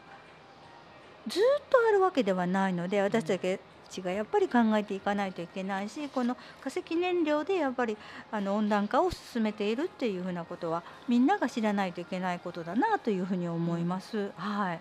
[1.28, 7.98] ずっとあるわけではないので私たちがやっぱり考えていかないといけないしこの化石燃料でやっぱり
[8.32, 14.32] あの温暖化を進めているっていうふうなことはみんなが知らないといけないことだなというふうに思います。
[14.36, 14.80] はい。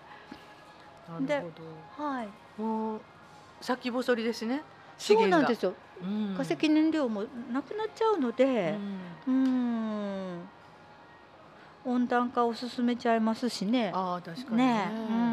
[1.29, 1.51] なるほ
[1.99, 2.05] ど。
[2.05, 2.29] はい。
[2.61, 3.01] もう
[3.61, 4.63] 先細りですね。
[4.99, 5.75] そうなんですよ。
[6.03, 8.75] うん、化石燃料もなくなっちゃうので、
[9.27, 10.41] うん、うん
[11.87, 13.93] 温暖化を進めちゃいますしね。
[13.95, 14.67] ああ確かにね。
[14.67, 15.26] ねうん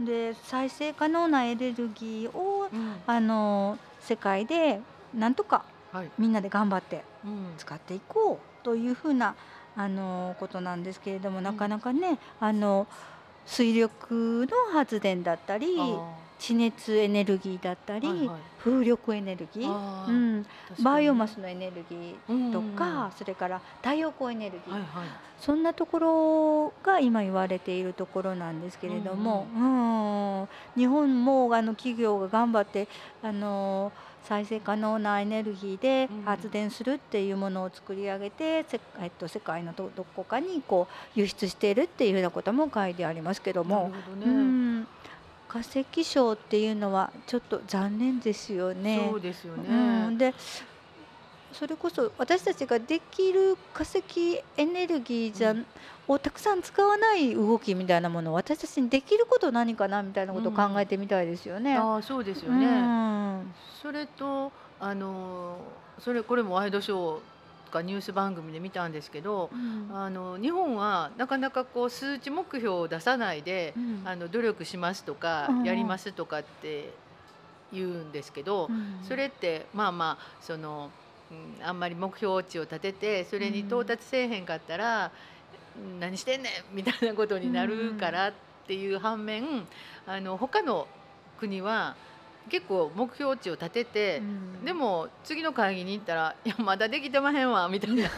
[0.00, 4.80] で再生可能なエネルギーを、うん、あの世界で
[5.14, 5.64] なんとか
[6.18, 7.02] みんなで頑張って
[7.56, 9.34] 使っていこうというふうな
[9.76, 12.86] あのことなんですけれどもなかなかねあの
[13.46, 15.76] 水力の発電だったり
[16.38, 20.46] 地熱エネルギーだったり、はいはい、風力エネルギー、うん、
[20.82, 25.08] バイオマスのエネルギーとか、それから太陽光エネルギー、はいはい、
[25.40, 32.86] そんなところが今言われているところなんですけれども、うん、うん、日本もあの企業が頑張って
[33.22, 33.92] あの
[34.28, 38.66] 再生可能なエネルギーで発電するっていうものを作り上げて、
[39.00, 43.90] えっと、世界のどこかにこう輸出しているっていうようなことも書いてありますけども。
[44.06, 44.86] どね、うん
[45.48, 49.08] 化石賞っていうのはちょっと残念ですよね。
[49.10, 50.34] そうですよね、うん、で
[51.52, 55.66] それこそ私たちができる化石エネルギーじゃ、うん、
[56.06, 61.76] をたくさん使わない動きみたいなものを私たちにできること何かなみたいなことを考えてみたいですよね。
[61.76, 65.58] うん、あそうですよね、うん、それとあの
[65.98, 67.22] それこれもワイドショーと
[67.68, 76.92] かニュース番組で見たんですけど、うん、あの日本はなかなかこう数値目標を出さないで、うん、あの努力しますとか、やりますとかって
[77.72, 78.68] 言うんですけど、
[79.06, 80.90] それってまあまあその、
[81.30, 85.10] うん、あんまり目標値を立ててそれに到達せえへんかったら、
[86.00, 88.32] 何してんねんみたいなことになるからっ
[88.66, 89.66] ていう反面
[90.06, 90.86] あの他の
[91.38, 91.96] 国は
[92.48, 94.22] 結構目標値を立てて、う
[94.62, 97.96] ん、でも次の会議に行ったら「いやまだできてまへんわ」みたいな。
[97.96, 98.10] ね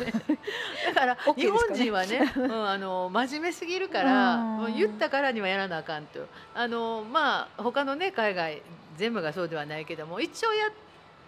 [0.95, 6.27] だから日本人はね、うん、あの真面目すぎるから、言ったからにはやらなあかんと。
[6.55, 8.62] あのまあ他のね海外
[8.97, 10.71] 全部がそうではないけども一応や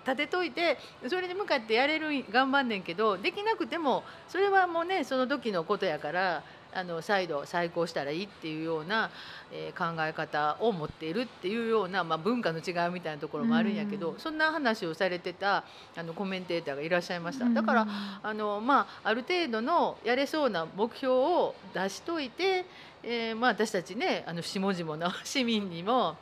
[0.05, 6.43] 立てといてそれに向かってやれる頑張んねんけどできなくてもそれはもうねその時のことやから
[6.74, 9.11] あの再度再興したらいいっていうような、
[9.52, 15.64] えー、考え方を持っているっていうような、まあ、文化の違いみたいなところもあるんやけど、そんな話をされてた
[15.96, 17.48] あのコメンテーターがいらっしゃいました。
[17.48, 17.87] だから
[18.22, 22.64] あの、まあ、ある程度のやれそうな目標を出しといて、
[23.02, 26.16] えーまあ、私たちねあの下々の 市民にも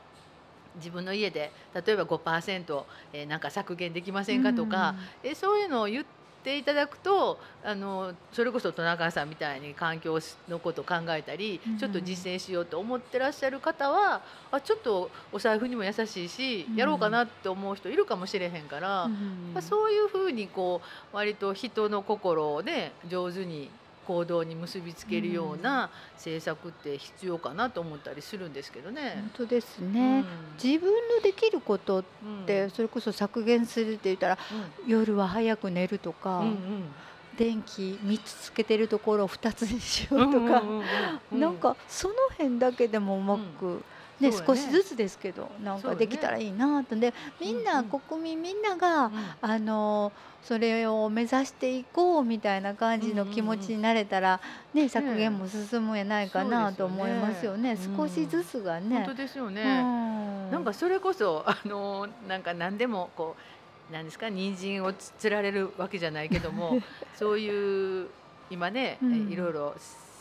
[0.76, 18.70] 自分の家で例えば5%、えー、なんか削減できませんかとか、うん、えそういうのを言ってていただくとあのそれこそ戸中さんみたいに環境のことを考えたり、ちょっと実践しようと思ってらっしゃる方はあちょっとお財布にも優しいし、やろうかなって思う人いるかもしれへん。
[18.70, 19.08] から、
[19.52, 20.80] まあ、そういうふうにこ
[21.12, 23.68] う割と人の心をね上手に
[24.10, 29.12] 行動に結びつけるような政策って必要かなと思ったりするんですけどね。
[29.14, 30.26] 本当ですね、うん、
[30.62, 32.04] 自分のできることっ
[32.44, 34.38] てそれこそ削減するって言ったら、
[34.82, 36.40] うん、夜は早く寝るとか。
[36.40, 36.56] うんうん。
[37.38, 40.62] 電気3つつけてるところを2つにしようとか、
[41.32, 43.82] なんかその辺だけでもうまく
[44.20, 46.94] ね、少しずつですけどなんかできたらいいなと。
[46.94, 54.40] でみんな、国民みんなが、あのそれを目指していこうみたいな感じの気持ちになれたら、
[54.72, 58.96] ね、削減も進むんやないかなと思いますよね、少しずつがね。
[58.98, 59.64] 本当ですよね、
[60.50, 63.36] なんかそれこそあのなんか何でもこ
[63.90, 66.78] うなんですか人参をつられるわけじゃないけども
[67.16, 68.08] そういう
[68.50, 69.74] 今ね、いろいろ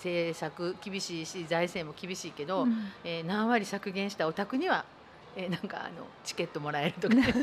[0.04, 4.86] 政策厳しいし財政も厳しいけど、うん、えー、何割削減したお宅には、
[5.36, 7.16] えー、なんかあのチケットもらえるとか。
[7.16, 7.24] ね。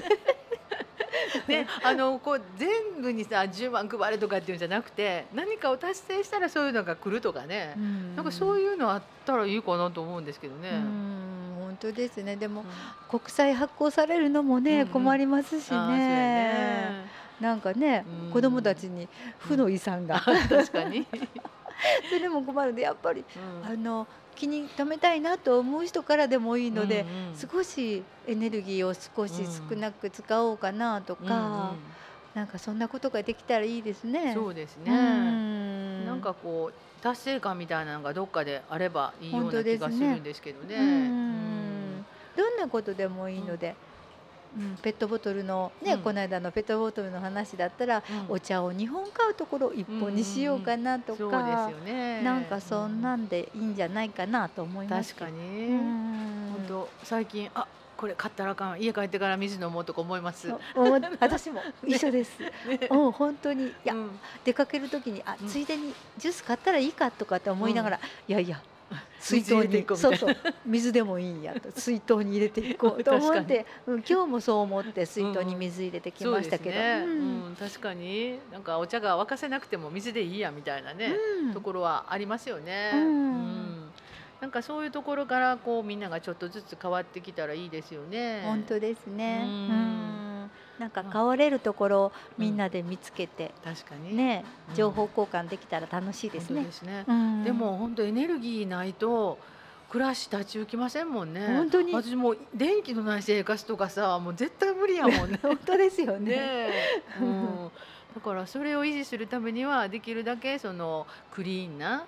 [1.49, 10.71] ね、あのこう全部にさ10万配るとかっていうんじゃなくて何かを達成したらそういうのが来るとかね、うん、なんかそういうのあったらいいかなと思うんですけどね。
[10.71, 12.37] うん本本当ですね。
[12.37, 12.65] でも、
[13.11, 17.05] 国債発行されるのもね、困りますしね。
[17.39, 19.07] なんかね、子供たちに
[19.39, 21.07] 負の遺産が、確かに
[22.11, 23.25] それも困るんでやっぱり、
[23.65, 29.35] あの気に留めたいなと思う人からでもいいので、少しエネルギーを少し
[29.69, 31.75] 少なく使おうかなとか、
[32.35, 34.33] なんかそんなことができたらいいですね。
[34.35, 34.91] そうですね。
[34.91, 40.77] なんかこう達成感みたいなのがどっかであればいいような気がするんですけどね。
[42.37, 43.75] どんなことでもいいので。
[44.57, 51.31] うん、ペットボトルのね、うん、この間のペットボトルの話だったら、うん、お茶を2本買うところ1本にしようかなとか、う
[52.23, 55.15] なんかそんなんでいいんじゃないかなと思います。
[55.15, 55.69] 確かに。
[55.69, 57.67] 本当最近あ
[57.97, 58.81] これ買ったらあかん。
[58.81, 60.53] 家帰ってから水飲もうとか思います。
[61.21, 61.63] 私も。
[61.87, 62.51] 一緒です、ね、
[62.91, 63.67] うん本当に。
[63.67, 64.11] いや、うん、
[64.45, 68.61] 出かける時にあついでにジュース買ったらいいかとかって思いながら、いやいや
[69.19, 71.71] 水筒にそうそう水でもいいんやと。
[71.79, 77.05] 水筒に入れていこうと思って、 うん、今日もそう思って水筒に水入れてきましたけど、ね。
[77.07, 78.39] うん、確かに。
[78.53, 81.15] なんかお茶が沸かせなくても水でいいやみたいなね、
[81.53, 82.93] ところはありますよね。
[82.95, 83.91] うん。
[84.41, 88.43] なんかそういうところからこうみんながちょっとずつ変わってきたらいいですよね。
[88.45, 89.45] 本当ですね。
[89.45, 90.16] うん
[90.79, 96.65] なんか変われるところをみんなで見つけて、うん、確かにね情報交換できたら楽しいですね。
[96.65, 97.05] ですね。
[97.45, 99.39] でも本当エネルギーないと
[99.89, 101.47] 暮らし立ち行きませんもんね。
[101.47, 105.39] 本当に私も電気のない生活とかさもう絶対無理やもんね。
[105.43, 106.37] 本当ですよね。
[106.37, 106.71] ね
[107.21, 107.71] うん
[108.17, 112.07] だからそれを維持するためにはできるだけそのクリーンな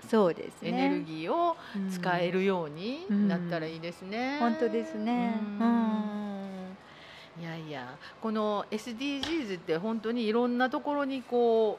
[0.63, 1.55] エネルギーを
[1.91, 4.39] 使えるようになったらいいですね。
[4.41, 5.35] 本当ですね。
[7.41, 11.79] いやいやこの SDGs って本当にいろんなところにこ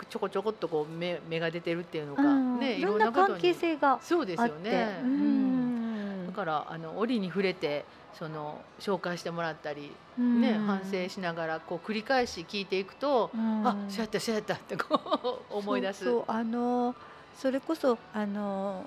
[0.00, 5.00] うちょこちょこっとこう目目が出てるっていうのが、ねいろんな関係性がそうですよね。
[5.02, 7.84] うん、だからあの折に触れて
[8.14, 16.04] その紹介してもらったり、ね、反省しながらこう繰り返し聞いていくと、うん、あそうやったそうやったってこう 思い出す。
[16.04, 16.94] そうあの
[17.36, 18.84] それこそあの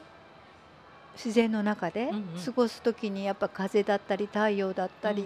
[1.15, 2.11] 自然の中で
[2.43, 5.25] 過ごす時にやっぱ風だったり太陽だったり、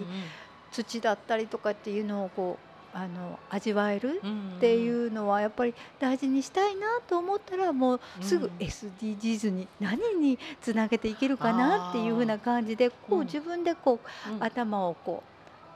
[0.72, 4.20] 土だったりとかっていうのをこうあの味わえる
[4.56, 14.08] っていうのはやっぱり大事にしたいなと思ったらもうすぐ SDGs に何につなげていけるかなっていうふうな感じでこう自分でこう
[14.40, 15.30] 頭をこう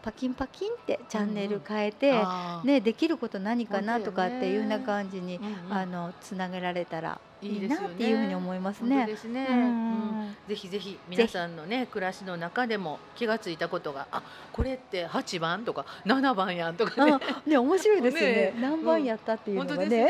[0.04, 2.12] パキンパキンってチャンネル変えて、
[2.62, 9.07] ね、できること何かなとかっていうような感じに、あのつなげられたらいいなっていうふうに思いますね。
[9.07, 9.46] ですね。
[9.50, 17.18] うん、ぜひぜひ皆さんのね暮らしの中でも気がついたことがあこれって八番とか七番やんとかね。
[17.46, 18.54] ね面白いですよね。
[18.61, 20.09] 何番やったっていうのがね。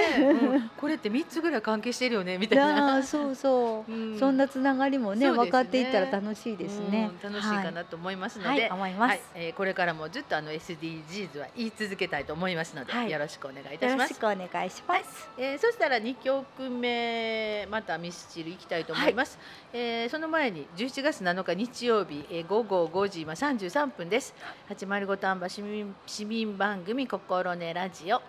[0.77, 3.03] これって三つぐらい関係してるよねみたいな。
[3.03, 4.19] そうそう。
[4.19, 7.11] そんなつながりもね分かっていったら楽しいですね。
[7.23, 9.21] 楽しいかなと思いますので、思います。
[9.35, 14.11] えこれからもずっとあの SDGs は言い続けたいと思いますので、よろしくお願いいたします。
[14.15, 15.29] よろしくお願いします。
[15.39, 17.24] えそしたら二曲目。
[17.25, 19.39] えー、またミスチル行きたいと思います、
[19.73, 24.35] はい、えー、その前に11月7日日曜日、えー、午後5時今33分です。
[24.69, 28.21] 805丹波市民市民番組心根ラジオ。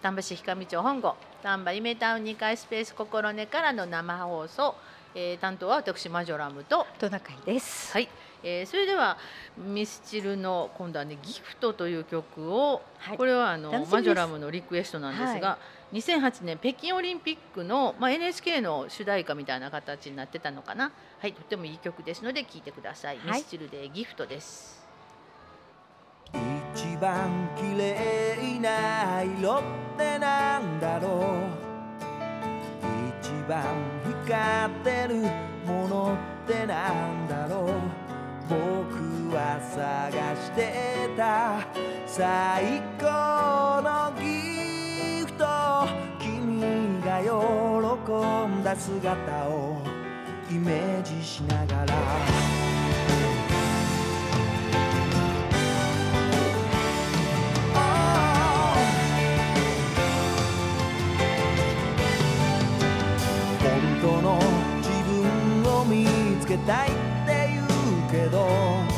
[0.00, 4.74] 丹波市氷上町本郷丹波イメタウン2階スペース心根からの生放送、
[5.14, 6.86] えー、担当は私マジョラムと。
[6.98, 7.92] トナカイです。
[7.92, 8.08] はい。
[8.44, 9.16] えー、それでは
[9.56, 20.90] ミスチルの今度はね「ギフト」という曲を、はい、これはあのマジョラムのリクエストなんですが、はい、2008年北京オリンピックの、まあ、NHK の主題歌みたいな形になってたのかな。
[21.20, 24.84] はいとてもいい曲ですので聴いてください、はい、ミスチルで「ギフト」です。
[26.32, 29.62] 一番綺麗な色っ
[29.96, 31.64] てなんだろう。
[33.22, 33.62] 一番
[34.26, 35.14] 光ってる
[35.64, 37.68] ものってなんだろう。
[38.48, 40.10] 僕は探
[40.42, 41.64] してた
[42.04, 44.53] 最高のギフト
[47.24, 49.78] 喜んだ姿を
[50.50, 51.94] イメージしながら。
[63.62, 64.38] 本当の
[64.82, 66.06] 自分を見
[66.42, 66.92] つけたいっ
[67.26, 67.66] て言う
[68.10, 68.93] けど。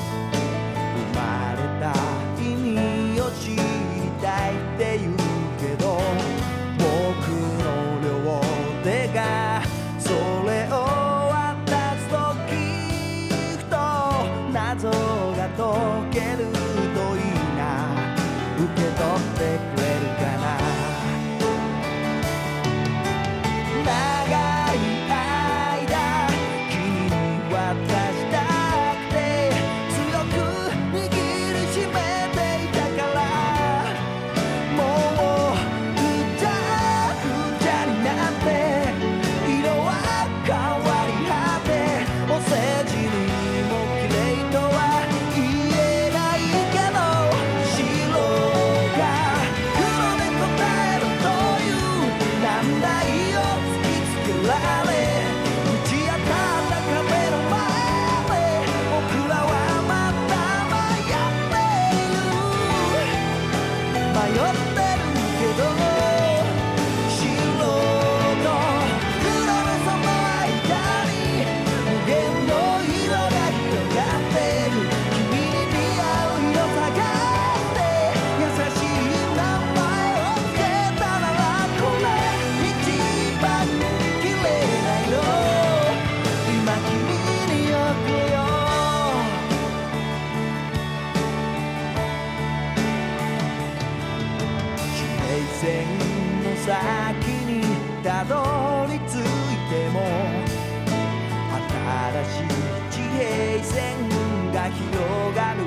[104.70, 105.58] 広がる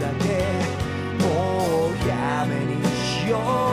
[0.00, 3.38] だけもうやめにしよ
[3.68, 3.71] う。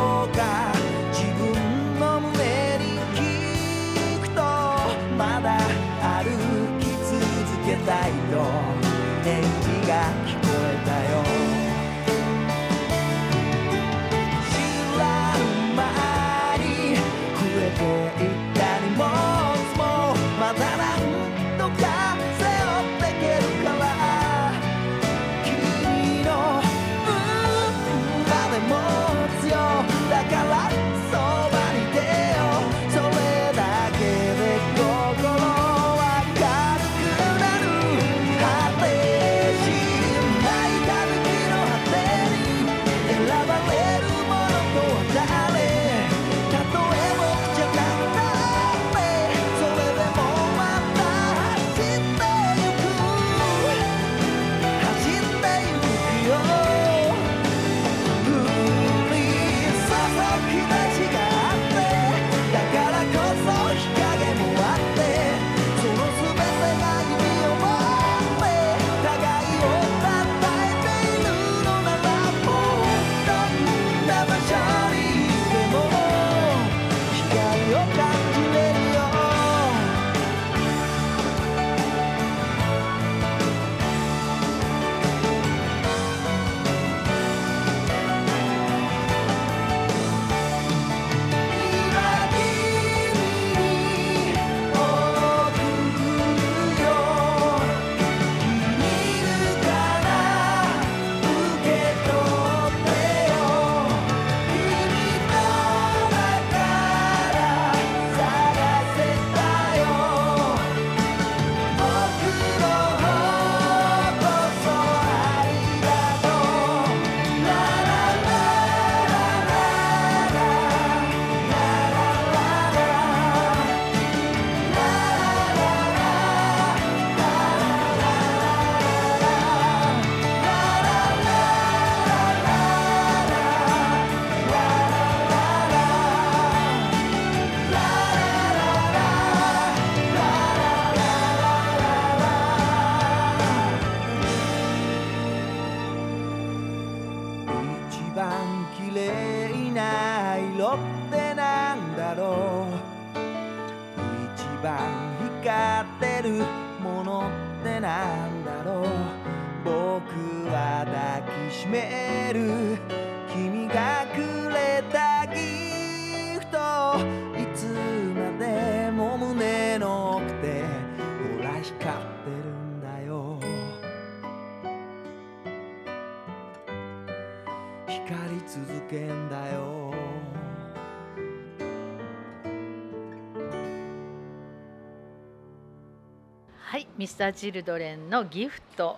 [187.19, 188.97] ターチルドレンのギフト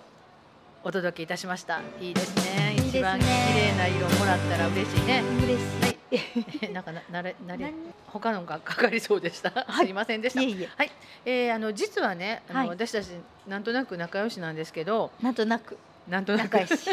[0.83, 1.81] お届けいたしました。
[1.99, 2.75] いいですね。
[2.75, 5.23] ね一番綺麗な色もらったら嬉しいね。
[5.43, 5.59] 嬉
[6.61, 6.69] しい。
[6.71, 7.73] なんかななれなれ何？
[8.05, 9.49] 他のがかかりそうでした。
[9.49, 10.41] はいすいませんでした。
[10.41, 10.91] いえいえはい、
[11.25, 13.07] えー、あの実はね、あの、はい私たち
[13.47, 16.89] なんとなく仲良しなんですけど、なんとなくなんとなく仲良し。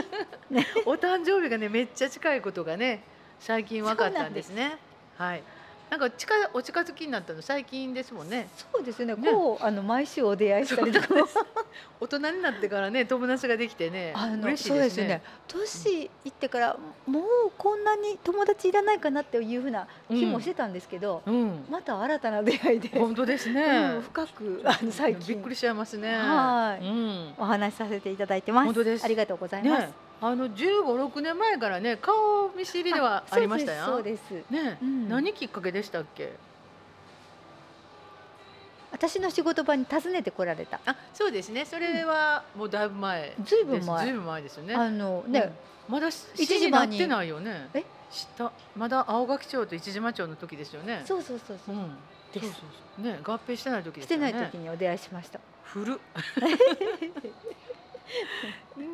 [0.48, 3.02] ね お誕生日がねめっちゃ近いことがね
[3.38, 4.78] 最近分かったんですね。
[5.18, 5.42] はい。
[5.90, 8.48] なんか近お近づきになったの最近ですもんね。
[8.72, 9.14] そうですね。
[9.14, 11.26] ねこうあの毎週お出会いしたりとかも。
[12.00, 15.22] 大人になってからね友達ができてねあの嬉しいそうですすね。。
[15.46, 16.76] 年いってから
[17.06, 17.24] もう
[17.56, 21.64] こんなに友達いらないかなっていうふうな気もしてたんですけど、うん。
[21.70, 23.62] また新たな出会いで、本当ですね。
[23.96, 26.16] うん深くあの最近びっくりしちゃいますね。
[26.16, 27.34] はいうん。
[27.38, 28.66] お話しさせていただいてます。
[28.66, 29.86] 本当ですありがとうございます。
[29.86, 33.84] ね、あの十五六年前からね顔見知りではありましたよ。
[33.86, 34.30] そうです。
[34.50, 36.32] ね、うん何きっかけでしたっけ？
[38.90, 40.80] 私の仕事場に訪ねてこられた。
[40.86, 41.64] あ、そうですね。
[41.64, 43.34] それはもうだいぶ前。
[43.44, 44.74] ずいぶん前ずいぶん前ですよね。
[44.74, 47.68] あのね、うんまだ一一時なってないよね。
[47.74, 47.84] え？
[48.10, 51.02] 下まだ青垣町と一島町の時ですよね。
[51.06, 51.78] そうそうそうそうう。
[51.78, 51.96] ん。
[52.32, 52.60] ですそうそう
[52.96, 54.32] そうね合併してない時でしてすよね。
[54.32, 55.38] ない時にお出会いしました。
[55.62, 55.98] 古っ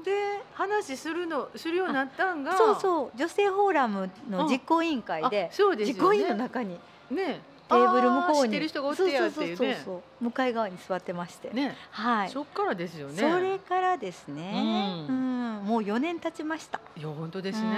[0.04, 3.18] で話するのするようになったんがそうそう。
[3.18, 6.00] 女性フォーラムの実行委員会であそうですよね。
[6.00, 6.78] 実行委員の中に
[7.10, 7.40] ね。
[7.66, 10.24] テーブル向こうにそうそうそうそう。
[10.24, 12.28] 向かい側に座ってまして、ね、はい。
[12.28, 13.14] そっからですよね。
[13.16, 15.62] それからですね、ううん。
[15.64, 16.78] もう4年経ちました。
[16.94, 17.68] いや本当ですね、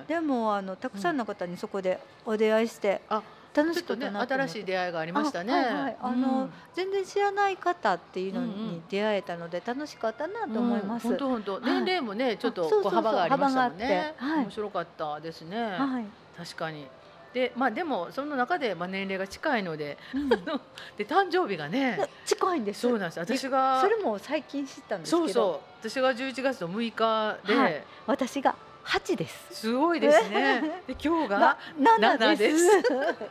[0.00, 0.06] うん。
[0.06, 3.22] でもあのたくさんの方にそこでお出会いして、あ
[3.54, 5.52] 楽しかったね新しい出会いがありましたね。
[5.52, 11.08] はいはい、あの、うん、全然知らない方っていうのに出会えたので楽しかったなと思います。
[11.08, 11.60] 本当本当。
[11.60, 14.14] 年齢もねちょっと幅がありましたもんね。
[14.16, 15.60] はい、面白かったですね。
[15.60, 16.04] はい、
[16.36, 16.86] 確かに。
[17.34, 20.28] でまあでもその中でまあ年齢が近いので、うん、
[20.98, 22.08] で誕生日がね。
[22.24, 22.80] 近いんです。
[22.80, 23.18] そうなんです。
[23.18, 25.26] 私がそれも最近知ったんですけど。
[25.26, 25.88] そうそう。
[25.88, 28.54] 私が11月の6日で、はい、私が
[28.84, 32.66] 8ですすごいですねで今日が7です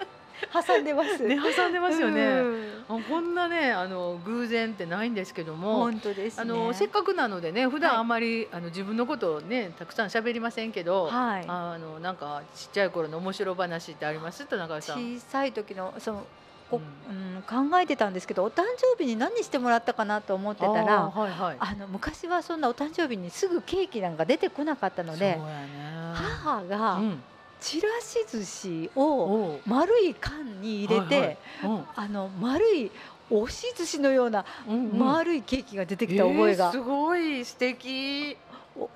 [0.53, 1.23] 挟んでます。
[1.23, 2.23] ね、挟んでますよね。
[2.89, 5.75] うん、こんなね、あの偶然ってないんですけども。
[5.79, 11.07] 本当です、ね、あのせっかくなのでね、普段あんまり、はい、あの自分のことをね、たくさん喋りませんけど。
[11.07, 14.45] はい、あのなんかちっちゃい頃の面白話ってあります？
[14.45, 15.17] 田中さん。
[15.17, 16.25] 小さい時の、その。
[16.69, 25.39] こうん、考えてたんですけどお誕生日に何してもらったかなと思ってたらあ、はいはい、あの昔はそんなお誕生日にすぐケーキなんか出てこなかったので、
[26.13, 27.23] 母が、うん。
[27.61, 31.83] ちらし寿司を丸い缶に入れて、はいはい。
[31.95, 32.91] あの丸い
[33.29, 37.45] 押し寿司のような丸いケーキが出てきた覚えが、うんうんえー、すごい。
[37.45, 38.37] 素敵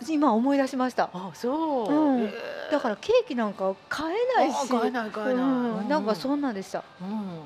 [0.08, 1.10] 今思い出しました。
[1.14, 2.24] あ、そう、うん。
[2.24, 2.34] え。
[2.70, 5.48] ー、だからケーキなんか買えないし、買えない買えない、う
[5.84, 6.84] ん、なんかそんなんでした。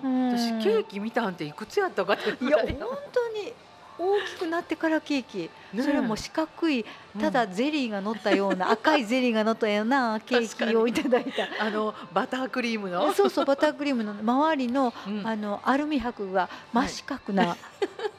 [0.03, 2.67] うん、私ケーキ見たんっていくつやったかっていや本
[3.11, 3.53] 当に
[4.00, 6.86] 大きくなってからケーキ、ね、それも四角い
[7.20, 11.66] ただゼリーが乗ったような、うん、赤いゼリーが乗ったようなケーキをいただいた。
[11.66, 13.12] あのバタークリームの。
[13.14, 14.14] そうそうバタークリームの。
[14.14, 17.58] 周りの、うん、あのアルミ箔が真四角な、は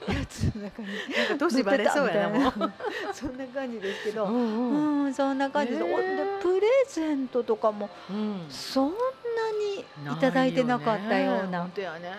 [0.09, 0.89] い、 やつの中に
[1.39, 2.72] 年バレそうやなもう。
[3.14, 7.89] そんな感じですけど、うん、うん、そんな感じで、プレゼントとかも、
[8.51, 8.97] そんな
[10.11, 11.70] にいただいてなかったような、ね、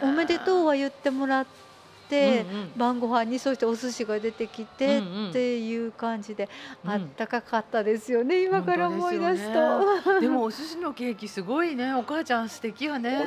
[0.02, 1.69] おめでとうは言ってもらって。、
[2.10, 5.02] うんうん、晩ご飯にそしてお寿司が出てきて、っ
[5.32, 6.50] ていう感じで、
[6.86, 10.10] あったかかったですよね、今から思い出すと。
[10.12, 11.94] でね、でもお寿司のケーキすごいね。
[11.94, 13.20] お母ちゃん素敵やね。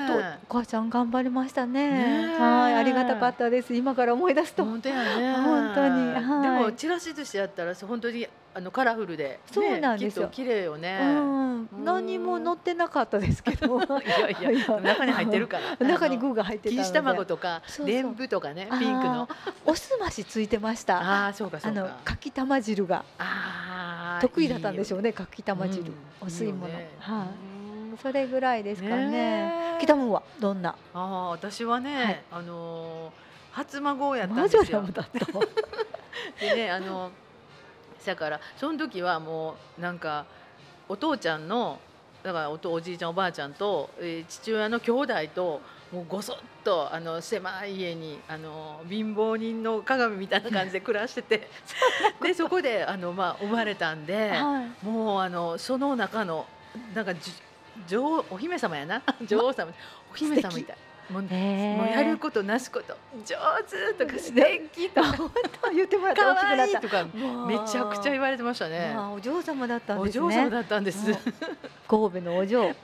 [0.49, 2.37] お母ちゃん頑張りましたね。
[2.39, 3.75] はいありがたかったです。
[3.75, 4.65] 今から思い出すと。
[4.65, 5.33] 本当やね。
[5.35, 10.29] 本当に、はい、でもちらし寿司やったら本当にあのカラフルで、ね、そうなんですよ。
[10.29, 10.99] 綺麗よね。
[11.01, 13.81] うん、何も乗ってなかったですけど。
[13.81, 15.77] いやいや、 中に入ってるから。
[15.87, 19.29] 中に具が入ってた錦糸卵とか、でんぶとかね、ピンクの。
[19.65, 20.99] おすましついてました。
[21.01, 21.81] ああ、そうかそうか。
[21.81, 23.05] あのかきたま汁が。
[23.19, 24.21] ああ。
[24.21, 25.91] 得意だったんでしょうね、かきたま汁、
[26.21, 26.73] お吸い物。
[26.99, 27.99] はい。
[28.03, 29.79] それぐらいですかね。
[29.81, 30.77] 北門はどんな？
[30.93, 33.13] ああ、私はね、あの
[33.51, 34.85] 初孫やったんですよ。
[36.39, 37.11] でね、あの。
[38.05, 40.27] だからその時はもうなんか
[40.89, 41.79] お父ちゃんの
[42.23, 45.61] だからおおじいちゃんおばあちゃんと、えー、父親の兄弟と
[45.93, 51.49] もうごそっとあの狭い家にあの貧乏人の鏡みたいな感じで暮らしてて
[52.23, 56.47] でそこであの、まあ、生まれたんで、はい、もうあのその中の
[56.95, 57.13] なんか
[57.87, 59.03] 女王お姫様やな？
[59.27, 59.77] 女王様、ま、
[60.13, 60.77] お姫様みたい。
[61.13, 63.37] もう,、もうやることなすこと上
[63.69, 67.07] 手とか素敵とか本当言ってもらって大きくなったとか
[67.47, 68.97] めちゃくちゃ言われてましたね。
[69.15, 70.25] お嬢様だったんですね。
[70.25, 71.13] お嬢様だったんです。
[71.89, 72.75] 神戸のお嬢。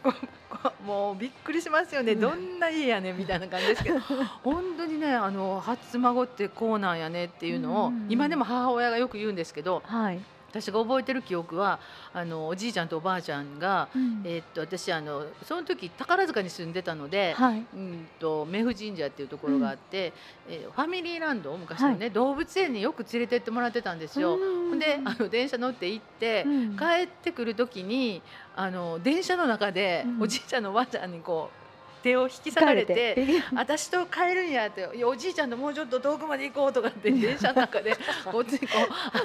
[0.84, 4.00] もうびっくりしますよね、どんな家やねみたいな感じですけど
[4.42, 10.20] 本当にねあの初孫ってこうなんやねっていうのを、今でも母親がよく言うんですけど、はい、
[10.50, 11.78] 私が覚えてる記憶は
[12.12, 20.12] あのおじいちゃんとおばあちゃんが、うん、えー、っと私あのその時宝塚に住んでたので、はい、うんと目布神社っていうところがあって、
[20.48, 24.38] うん、えー、ファミリーランド昔のね、はい、動物園によく連れてってもらってたんですよ。
[24.78, 28.22] であの電車乗って行って、うん、帰ってくる時に
[28.56, 31.57] あの電車の中で、おじいちゃんのおばあちゃんにこう
[32.02, 37.96] 手を引き裂かれて「私と帰るんや」って「おじいちゃんともうちょっと遠くまで行こう」とかって電車の中で
[38.30, 38.66] こっちにこ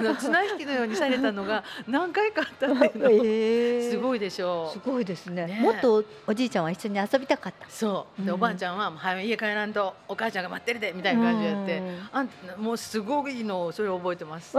[0.00, 4.72] あの綱引きのようにされたのが 何回かあったっていうの、えー、すごいでしょう。
[4.72, 7.68] すごいですね、ね、もっとおじいちゃんは一緒に遊びたかった。
[7.68, 8.24] そう。
[8.24, 14.52] で、おばあちゃんは「早い家帰らんとお母ちゃんが待ってるで」みたいな感じでやってあんもうすごいのそれを覚えてます。
[14.52, 14.58] そ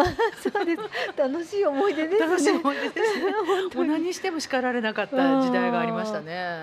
[0.61, 0.82] うです。
[1.18, 2.28] 楽しい思い出ですね。
[2.28, 3.32] 楽しい思い出ですね。
[3.76, 6.61] もう何しても叱られなかった時代がありましたね。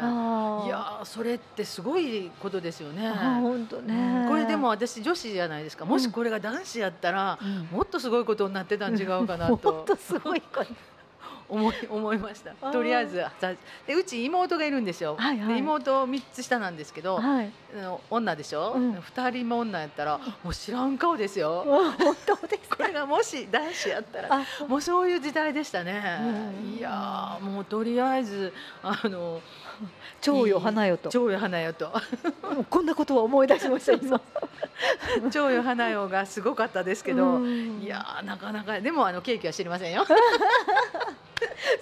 [0.67, 3.11] いやそれってすごいことですよね。
[3.11, 5.85] 本当ね、これでも私女子じゃないですか。
[5.85, 9.73] もしこれが男子やったら、うん、もっとすごいことになってたん違うかなと。
[9.73, 10.71] もっとすごいこと。
[11.53, 12.53] 思い思いました。
[12.73, 13.23] とりあえず
[13.87, 17.53] でうち妹がいるんですよ、はいはい、妹3つ下なんですけど、はい、
[18.09, 21.65] 女でしょ、うん、2人も女やったらもう知らん顔ですよ。
[21.67, 26.03] 本当ですこれがもし男子やったらもうそういう時代でしたね、
[26.79, 29.43] いやもうとりあえずあの
[30.21, 31.09] 蝶よ花よと。
[31.11, 31.93] 蝶よ花よと。
[32.71, 34.21] こんなことは思い出しました今。
[35.31, 40.05] 蝶よ花よがすごかったですけどいやなかなかでもあのケーキは知りませんよ。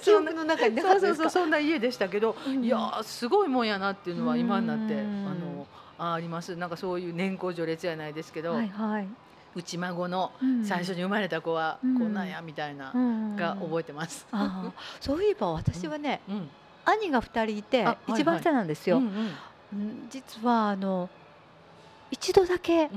[0.03, 5.67] 記憶の中になかったそうそうそんな家でしたけど、うん、いやすごいもんやなっていうのは今になって、あの
[5.99, 6.57] あります。
[6.57, 9.09] なんかそういう年功序列じゃないですけど、はいはい、
[9.55, 10.33] うち孫の
[10.65, 12.93] 最初に生まれた子はこんなんやみたいな
[13.37, 14.27] が覚えてます。
[15.01, 16.21] そういえば私はね、
[16.85, 19.01] 兄が2人いて一番下なんですよ。
[20.11, 21.09] 実はあの
[22.11, 22.91] 一度だけ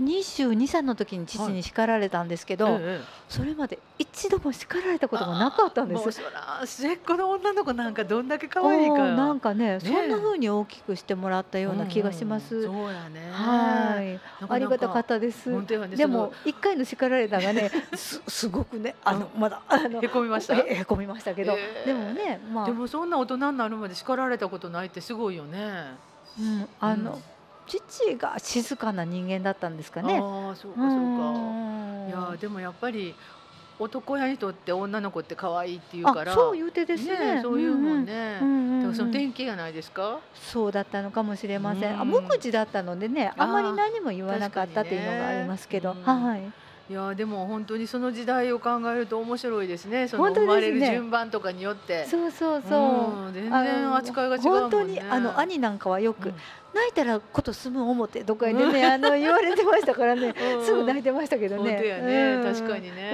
[0.00, 2.74] 22歳の時に父に叱られたんですけど、はい。
[2.80, 6.20] ええ、それまで一度も叱られたことがなかったんです。
[6.64, 13.30] 末っ子の女の子なんかどんだけ可愛いかなんかね、ね、そんな風に大きくしてもらったような気がします、うんうん、そうやね。
[13.32, 14.20] はい。
[14.48, 15.50] ありがたかったです。
[15.96, 20.54] でも一回の叱られたがね すすごくねあのまだあのへこみました？
[20.56, 22.66] へこみましたけど、えー、でもねまあ。
[22.66, 25.96] でもそんな大人になるまで叱られたことないってすごいよね。
[26.38, 27.22] うんあの、うん
[27.68, 30.18] 父が静かな人間だったんですかね。
[30.20, 32.28] ああ、そうかそうか。
[32.30, 33.14] いやでもやっぱり
[33.78, 40.18] 男親にとって女の子って可愛いっていうからそういう手ですね、ね、そういうもんね、うんうん、だからその典型やないですか？
[40.34, 46.42] そうだったのかもしれません、うん、あ無口だったのでねあんまり何も言わなかったっていうのがありますけど、ね、はい。
[46.90, 46.92] い。
[46.92, 50.08] やでも本当にその時代を考えると面白いですね。
[50.08, 52.06] その生まれる順番とかによって。
[52.06, 53.32] そうそうそう。
[53.32, 56.32] 全然扱いが違う、ね、本当にあの兄なんかはよく、
[56.74, 61.70] 泣いたらこと済む思ってどっかでね、あの言われてましたからね、 すぐ泣いてましたけどね。
[61.72, 63.10] 本当やね、確かにね、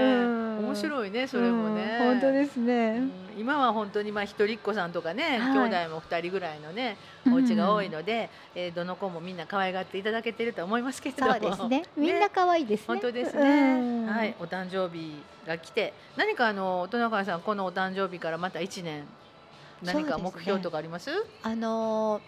[0.61, 1.99] 面白いねそれもね。
[2.01, 3.03] 本当ですね。
[3.37, 6.97] 今は本当にまあ一人っ子さんとかね、兄弟も二人ぐらいのね
[7.27, 11.25] お家が多いので、えどの子もみんな可愛がっていただけてると思いますけど。
[11.25, 11.85] そうですね。
[11.97, 14.07] みんな可愛いです本当ですね。
[14.09, 19.05] はい、お誕生日が来て、何かあの戸中さんこのお誕生日からまた一年
[19.83, 21.11] 何か目標とかあります？
[21.43, 22.21] あの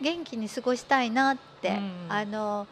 [0.00, 2.66] 元気に過ごしたいなって、うん、あの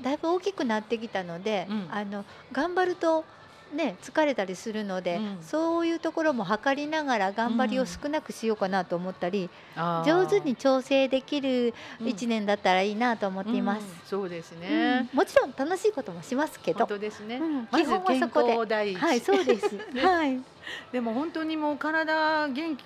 [0.00, 3.24] だいぶ大きくなってきたので、うん、あの頑張ると
[3.72, 13.80] ね、疲れたりするので、うん、そういうところも測りながら頑張りを少なくしようかなと思ったり、うん、上手に調整できる1年だったらいいなと思っています。
[13.80, 16.80] うん、そうですね、もちろん楽しいこともしますけど。
[16.80, 17.40] 本当ですね、
[17.74, 18.96] 基本はそこで。
[18.96, 20.40] はいそうです、 はい、
[20.90, 22.82] でも本当にもう体元気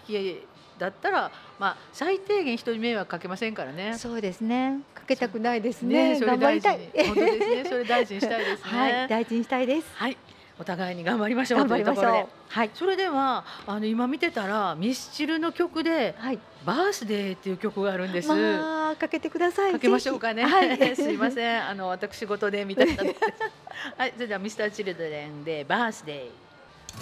[0.79, 3.97] だったら、まあ、最低限人に迷惑かけませんからね。
[3.97, 4.81] そうですね。
[4.95, 6.19] かけたくないですね。
[6.19, 6.91] ね頑張りたい。
[7.07, 7.65] 本当ですね。
[7.65, 8.71] それ大事にしたいですね。
[8.79, 9.89] はい、大事にしたいです。
[9.95, 10.17] はい。
[10.59, 18.29] お互いに頑張りましょうというところで、はい、それではあの今見てたらミスチルの曲で、はい、バースデーっていう曲があるんです。
[18.29, 19.73] まあ、かけてください。
[19.73, 20.45] かけましょうかね。
[20.45, 23.03] はい、 すいません、あの私事でみたいな
[23.99, 26.31] はい、それではミスターチルドレンでバースデ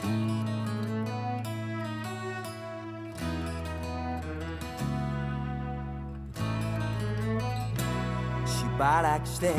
[0.02, 0.59] ー。
[8.80, 9.52] ばらくして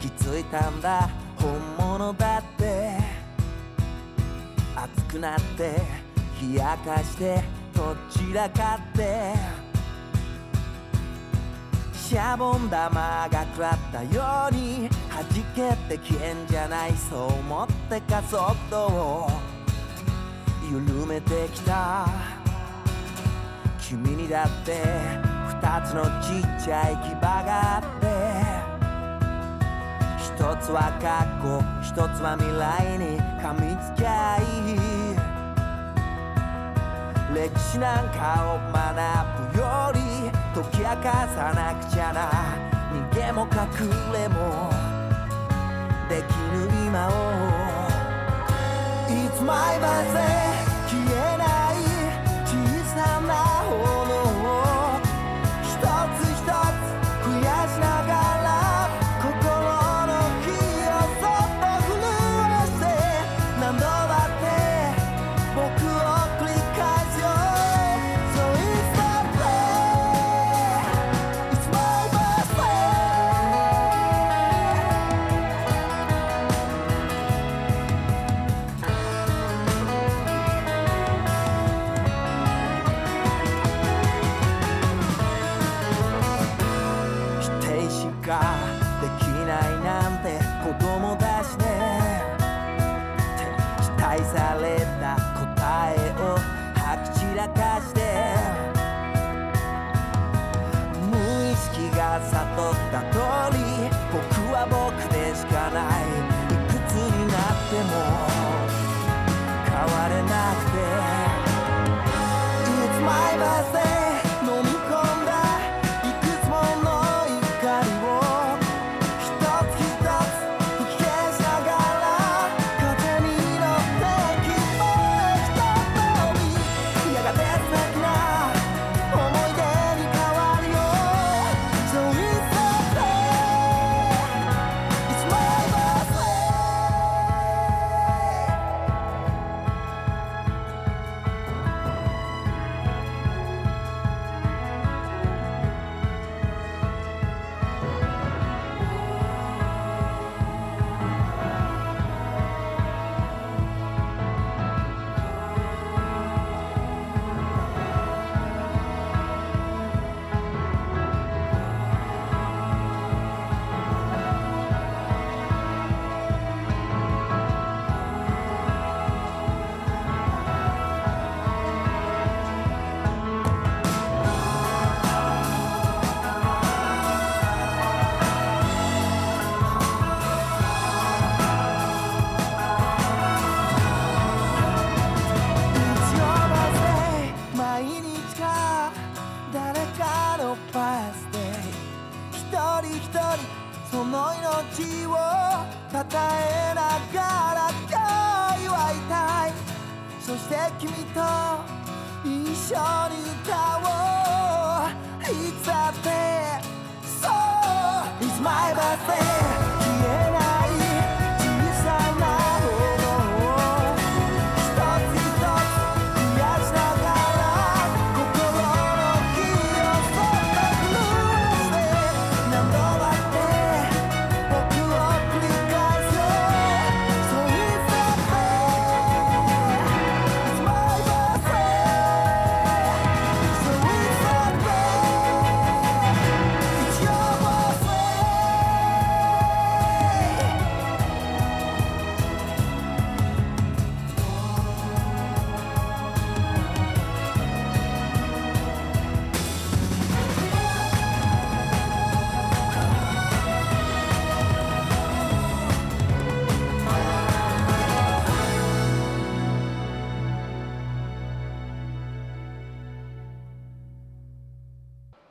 [0.00, 1.10] 気づいたんだ。
[1.36, 2.96] 本物だって。
[4.74, 5.82] 熱くなって。
[6.40, 7.44] 冷やかして。
[7.74, 9.34] どちらかって。
[11.92, 14.88] シャボン玉が食らったように。
[15.10, 18.40] 弾けて消えんじゃないそう思って加速
[18.70, 19.30] 度を。
[20.72, 22.08] 緩めてきた。
[23.78, 24.82] 君にだって
[25.60, 28.53] 二つのちっちゃい牙があって。
[30.36, 34.42] つは過去一つは未来に噛みつきゃい。
[34.72, 34.76] い
[37.34, 40.00] 歴史なんかを学ぶより
[40.54, 42.30] 解き明かさなくちゃな。
[42.92, 44.70] 逃げも隠れも
[46.08, 47.10] できぬ今を。
[49.08, 50.53] It's my birthday.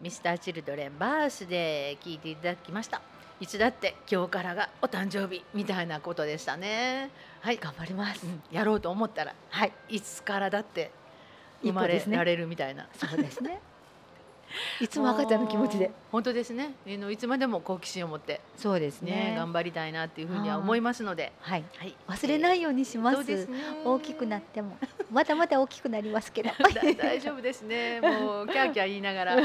[0.03, 3.01] ミスターチルドレンバースデー聞いていただきました
[3.39, 8.25] いつだって今日からがお誕生日みたいなことでしたねはい頑張ります。
[8.25, 10.91] うんやろうと思ったらはい、いつからだって
[11.61, 13.61] 生まれられるみたいな、そうですね。
[14.81, 15.91] いつも赤ちゃんの気持ちで。
[16.11, 19.35] 本当ですねあのいつまでも好奇心を持ってそうですねね。
[19.35, 21.63] 頑張りたいなっていうふうには思いますので、はい。
[21.77, 23.15] はい、忘れないようにします。
[23.17, 24.77] そうですね大きくなっても、
[25.11, 26.49] まだまだ大きくなりますけど。
[26.57, 29.37] だ大丈夫ですねもうキャーキャー言いながら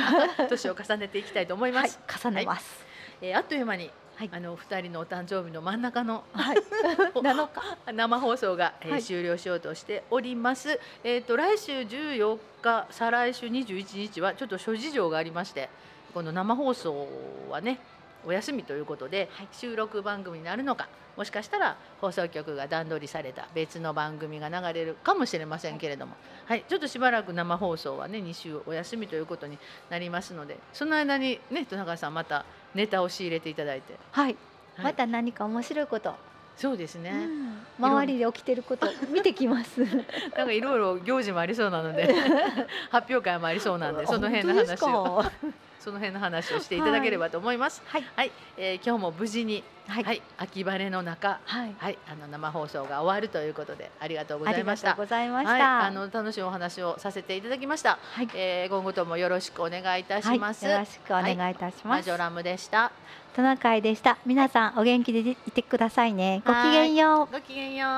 [0.48, 2.86] 年を重ねていきたいと思いまはいす、、重ねます。
[3.20, 6.56] えーあっという間に、はいあの二人のお誕生日の真ん中のはい。
[7.14, 7.48] 7
[7.86, 7.92] 日。
[7.92, 10.80] 生放送が、えーはい終了しようとしております。
[11.04, 15.70] えっ、と来週14日、再来週21日はちょっと諸事情がありまして、
[16.12, 17.06] この生放送
[17.48, 17.78] はね
[18.26, 26.16] お休みということで、はい収録番組になるのか、もしかしたら放送局が段取りされた別の番組が流れるかもしれませんけれども、
[26.46, 29.58] はい、ちょっとしばらく生放送はね2週お休みということに
[29.90, 32.44] なりますので、その間にね戸中さんまた
[32.74, 34.36] ネタを仕入れていただいて、はい。
[34.76, 34.84] はい。
[34.84, 36.14] また何か面白いこと、
[36.56, 37.10] そうですね。
[37.10, 37.48] うん。
[37.78, 39.80] 周りで起きてること見てきます。
[40.36, 42.12] なんかいろいろ行事もありそうなので
[42.90, 45.22] 発表会もありそうなんでその辺の話を。
[45.22, 45.32] か
[45.80, 47.82] その辺の話をしていただければと思います。
[47.86, 48.04] はい。
[48.16, 51.74] はい、えー今日も無事に、ははいい、秋晴れの中、はい。
[51.78, 54.88] はい、あの生放送が終わるということでありがとうごありざいました。
[54.90, 55.84] がとうございましはい、た。
[55.84, 57.98] あの楽しいお話をさせていただきました。
[58.12, 58.28] はい。
[58.34, 60.64] えー今後ともよろしくお願いいたします。
[60.64, 61.86] はい、よろしくお願いいたします。
[61.86, 62.92] マジョラムでした。
[63.36, 64.18] トナカイでした。
[64.26, 66.42] 皆さんお元気でいてくださいね。
[66.44, 67.32] ごきげんよう。
[67.32, 67.88] ごきげんよう。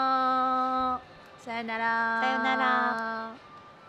[1.42, 2.20] さよなら。
[2.22, 3.49] さよなら。